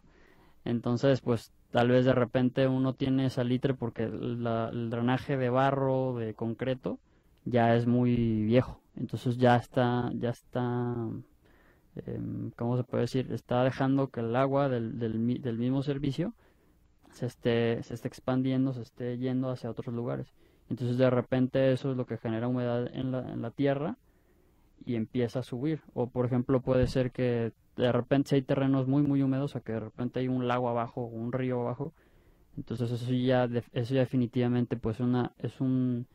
Entonces, 0.65 1.21
pues 1.21 1.51
tal 1.71 1.89
vez 1.89 2.05
de 2.05 2.13
repente 2.13 2.67
uno 2.67 2.93
tiene 2.93 3.29
salitre 3.29 3.73
porque 3.73 4.03
el 4.03 4.89
drenaje 4.89 5.37
de 5.37 5.49
barro, 5.49 6.15
de 6.15 6.33
concreto, 6.33 6.99
ya 7.45 7.75
es 7.75 7.87
muy 7.87 8.43
viejo. 8.43 8.81
Entonces 8.95 9.37
ya 9.37 9.55
está, 9.55 10.11
ya 10.15 10.29
está, 10.29 10.95
em, 11.95 12.51
¿cómo 12.51 12.77
se 12.77 12.83
puede 12.83 13.03
decir? 13.03 13.31
Está 13.31 13.63
dejando 13.63 14.09
que 14.09 14.19
el 14.21 14.35
agua 14.35 14.69
del, 14.69 14.99
del, 14.99 15.41
del 15.41 15.57
mismo 15.57 15.83
servicio 15.83 16.33
se 17.11 17.25
esté, 17.25 17.83
se 17.83 17.93
esté 17.93 18.07
expandiendo, 18.07 18.73
se 18.73 18.81
esté 18.81 19.17
yendo 19.17 19.49
hacia 19.49 19.69
otros 19.69 19.93
lugares. 19.93 20.33
Entonces 20.69 20.97
de 20.97 21.09
repente 21.09 21.71
eso 21.73 21.91
es 21.91 21.97
lo 21.97 22.05
que 22.05 22.17
genera 22.17 22.47
humedad 22.47 22.87
en 22.93 23.11
la, 23.11 23.19
en 23.31 23.41
la 23.41 23.51
tierra 23.51 23.97
y 24.85 24.95
empieza 24.95 25.39
a 25.39 25.43
subir. 25.43 25.81
O 25.93 26.07
por 26.09 26.25
ejemplo 26.25 26.61
puede 26.61 26.87
ser 26.87 27.11
que 27.11 27.53
de 27.75 27.91
repente 27.91 28.35
hay 28.35 28.41
terrenos 28.41 28.87
muy 28.87 29.03
muy 29.03 29.21
húmedos, 29.21 29.55
o 29.55 29.63
que 29.63 29.73
de 29.73 29.79
repente 29.79 30.19
hay 30.19 30.27
un 30.27 30.47
lago 30.47 30.69
abajo 30.69 31.05
un 31.05 31.31
río 31.31 31.61
abajo, 31.61 31.93
entonces 32.57 32.91
eso 32.91 33.11
ya, 33.13 33.49
eso 33.73 33.93
ya 33.93 34.01
definitivamente 34.01 34.75
pues 34.77 34.99
una, 34.99 35.33
es 35.39 35.61
un 35.61 36.07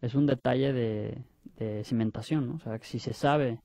es 0.00 0.14
un 0.14 0.26
detalle 0.26 0.72
de, 0.72 1.24
de 1.58 1.84
cimentación, 1.84 2.48
¿no? 2.48 2.54
O 2.54 2.58
sea, 2.58 2.78
si 2.82 2.98
se 2.98 3.12
sabe, 3.12 3.60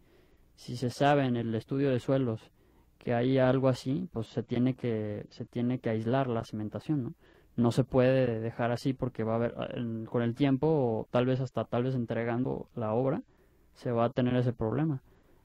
si 0.55 0.77
se 0.77 0.89
sabe 0.89 1.25
en 1.25 1.35
el 1.35 1.53
estudio 1.55 1.89
de 1.89 1.99
suelos 1.99 2.51
que 2.97 3.13
hay 3.13 3.37
algo 3.39 3.67
así, 3.67 4.07
pues 4.13 4.27
se 4.27 4.43
tiene 4.43 4.75
que, 4.75 5.25
se 5.29 5.45
tiene 5.45 5.79
que 5.79 5.89
aislar 5.89 6.27
la 6.27 6.43
cimentación, 6.43 7.03
¿no? 7.03 7.13
No 7.57 7.71
se 7.71 7.83
puede 7.83 8.39
dejar 8.39 8.71
así 8.71 8.93
porque 8.93 9.23
va 9.23 9.33
a 9.33 9.35
haber, 9.35 9.55
con 10.05 10.21
el 10.21 10.35
tiempo, 10.35 10.67
o 10.67 11.07
tal 11.11 11.25
vez 11.25 11.41
hasta 11.41 11.65
tal 11.65 11.83
vez 11.83 11.95
entregando 11.95 12.69
la 12.75 12.93
obra, 12.93 13.23
se 13.73 13.91
va 13.91 14.05
a 14.05 14.09
tener 14.09 14.35
ese 14.35 14.53
problema. 14.53 15.01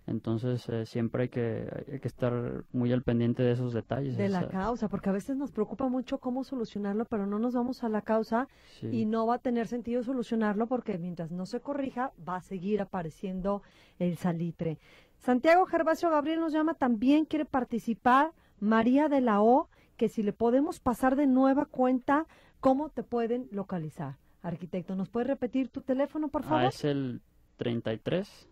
Entonces 0.06 0.68
eh, 0.68 0.86
siempre 0.86 1.24
hay 1.24 1.28
que, 1.28 1.68
hay 1.90 1.98
que 1.98 2.08
estar 2.08 2.64
muy 2.72 2.92
al 2.92 3.02
pendiente 3.02 3.42
de 3.42 3.52
esos 3.52 3.72
detalles. 3.72 4.16
De 4.16 4.28
la 4.28 4.48
causa, 4.48 4.88
porque 4.88 5.10
a 5.10 5.12
veces 5.12 5.36
nos 5.36 5.50
preocupa 5.50 5.88
mucho 5.88 6.18
cómo 6.18 6.44
solucionarlo, 6.44 7.06
pero 7.06 7.26
no 7.26 7.40
nos 7.40 7.54
vamos 7.54 7.82
a 7.82 7.88
la 7.88 8.02
causa 8.02 8.46
y 8.82 9.04
no 9.06 9.26
va 9.26 9.36
a 9.36 9.38
tener 9.38 9.66
sentido 9.66 10.04
solucionarlo 10.04 10.68
porque 10.68 10.96
mientras 10.96 11.32
no 11.32 11.44
se 11.44 11.60
corrija 11.60 12.12
va 12.26 12.36
a 12.36 12.40
seguir 12.40 12.80
apareciendo 12.80 13.62
el 13.98 14.16
salitre. 14.16 14.78
Santiago 15.18 15.66
Gervasio 15.66 16.08
Gabriel 16.08 16.38
nos 16.38 16.52
llama, 16.52 16.74
también 16.74 17.24
quiere 17.24 17.44
participar. 17.44 18.32
María 18.58 19.08
de 19.08 19.20
la 19.20 19.42
O, 19.42 19.68
que 19.96 20.08
si 20.08 20.22
le 20.22 20.32
podemos 20.32 20.80
pasar 20.80 21.16
de 21.16 21.26
nueva 21.26 21.66
cuenta, 21.66 22.26
¿cómo 22.60 22.88
te 22.88 23.02
pueden 23.02 23.48
localizar? 23.50 24.16
Arquitecto, 24.40 24.94
¿nos 24.94 25.10
puede 25.10 25.26
repetir 25.26 25.68
tu 25.68 25.82
teléfono, 25.82 26.28
por 26.28 26.44
favor? 26.44 26.64
Ah, 26.64 26.68
es 26.68 26.84
el 26.84 27.20
33 27.56 28.48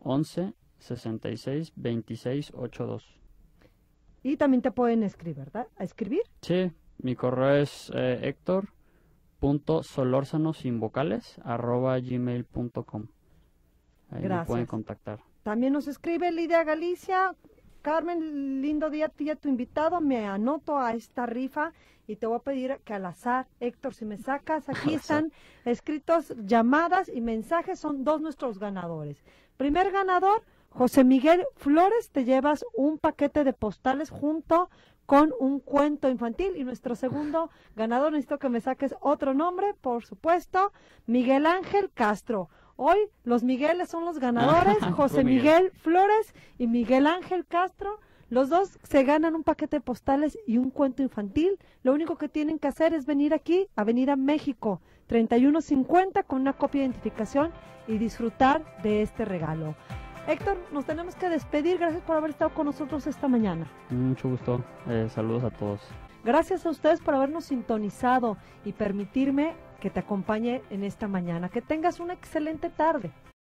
11 0.00 0.54
66 0.78 1.72
26 1.76 2.52
82. 2.54 3.18
Y 4.22 4.36
también 4.36 4.62
te 4.62 4.70
pueden 4.70 5.02
escribir, 5.02 5.36
¿verdad? 5.36 5.68
¿A 5.76 5.84
escribir? 5.84 6.22
Sí, 6.42 6.72
mi 6.98 7.14
correo 7.14 7.56
es 7.56 7.90
eh, 7.94 8.20
Héctor 8.22 8.68
punto 9.38 9.82
sin 9.82 10.80
vocales 10.80 11.38
arroba 11.44 11.98
gmail.com. 11.98 13.06
Ahí 14.10 14.22
Gracias. 14.22 14.40
me 14.40 14.46
pueden 14.46 14.66
contactar. 14.66 15.20
También 15.42 15.72
nos 15.72 15.86
escribe 15.86 16.32
Lidia 16.32 16.64
Galicia. 16.64 17.34
Carmen, 17.82 18.60
lindo 18.60 18.90
día 18.90 19.06
a 19.06 19.36
tu 19.36 19.48
invitado. 19.48 20.00
Me 20.00 20.26
anoto 20.26 20.78
a 20.78 20.94
esta 20.94 21.26
rifa 21.26 21.72
y 22.06 22.16
te 22.16 22.26
voy 22.26 22.36
a 22.36 22.40
pedir 22.40 22.80
que 22.84 22.94
al 22.94 23.06
azar, 23.06 23.46
Héctor, 23.60 23.94
si 23.94 24.04
me 24.04 24.16
sacas, 24.16 24.68
aquí 24.68 24.94
están 24.94 25.32
escritos 25.64 26.34
llamadas 26.44 27.08
y 27.08 27.20
mensajes, 27.20 27.78
son 27.78 28.02
dos 28.02 28.20
nuestros 28.20 28.58
ganadores. 28.58 29.22
Primer 29.58 29.90
ganador, 29.90 30.44
José 30.68 31.02
Miguel 31.02 31.44
Flores, 31.56 32.10
te 32.10 32.24
llevas 32.24 32.64
un 32.76 32.96
paquete 32.96 33.42
de 33.42 33.52
postales 33.52 34.08
junto 34.08 34.70
con 35.04 35.34
un 35.40 35.58
cuento 35.58 36.08
infantil. 36.08 36.52
Y 36.56 36.62
nuestro 36.62 36.94
segundo 36.94 37.50
ganador, 37.74 38.12
necesito 38.12 38.38
que 38.38 38.48
me 38.48 38.60
saques 38.60 38.94
otro 39.00 39.34
nombre, 39.34 39.74
por 39.80 40.04
supuesto, 40.04 40.72
Miguel 41.06 41.44
Ángel 41.44 41.90
Castro. 41.92 42.50
Hoy 42.76 42.98
los 43.24 43.42
Migueles 43.42 43.88
son 43.88 44.04
los 44.04 44.20
ganadores, 44.20 44.78
José 44.94 45.24
Miguel 45.24 45.72
Flores 45.72 46.34
y 46.56 46.68
Miguel 46.68 47.08
Ángel 47.08 47.44
Castro. 47.44 47.98
Los 48.30 48.50
dos 48.50 48.78
se 48.84 49.02
ganan 49.02 49.34
un 49.34 49.42
paquete 49.42 49.78
de 49.78 49.80
postales 49.80 50.38
y 50.46 50.58
un 50.58 50.70
cuento 50.70 51.02
infantil. 51.02 51.58
Lo 51.82 51.92
único 51.92 52.16
que 52.16 52.28
tienen 52.28 52.60
que 52.60 52.68
hacer 52.68 52.94
es 52.94 53.06
venir 53.06 53.34
aquí, 53.34 53.66
a 53.74 53.82
venir 53.82 54.08
a 54.08 54.16
México, 54.16 54.80
3150, 55.08 56.22
con 56.22 56.42
una 56.42 56.52
copia 56.52 56.82
de 56.82 56.86
identificación 56.86 57.50
y 57.88 57.98
disfrutar 57.98 58.62
de 58.82 59.02
este 59.02 59.24
regalo. 59.24 59.74
Héctor, 60.28 60.58
nos 60.72 60.84
tenemos 60.84 61.16
que 61.16 61.30
despedir. 61.30 61.78
Gracias 61.78 62.02
por 62.02 62.16
haber 62.16 62.30
estado 62.30 62.52
con 62.52 62.66
nosotros 62.66 63.06
esta 63.06 63.28
mañana. 63.28 63.66
Mucho 63.90 64.28
gusto. 64.28 64.62
Eh, 64.86 65.08
saludos 65.12 65.44
a 65.44 65.50
todos. 65.50 65.80
Gracias 66.22 66.66
a 66.66 66.70
ustedes 66.70 67.00
por 67.00 67.14
habernos 67.14 67.46
sintonizado 67.46 68.36
y 68.64 68.72
permitirme 68.72 69.54
que 69.80 69.88
te 69.88 70.00
acompañe 70.00 70.62
en 70.68 70.84
esta 70.84 71.08
mañana. 71.08 71.48
Que 71.48 71.62
tengas 71.62 71.98
una 71.98 72.12
excelente 72.12 72.68
tarde. 72.68 73.10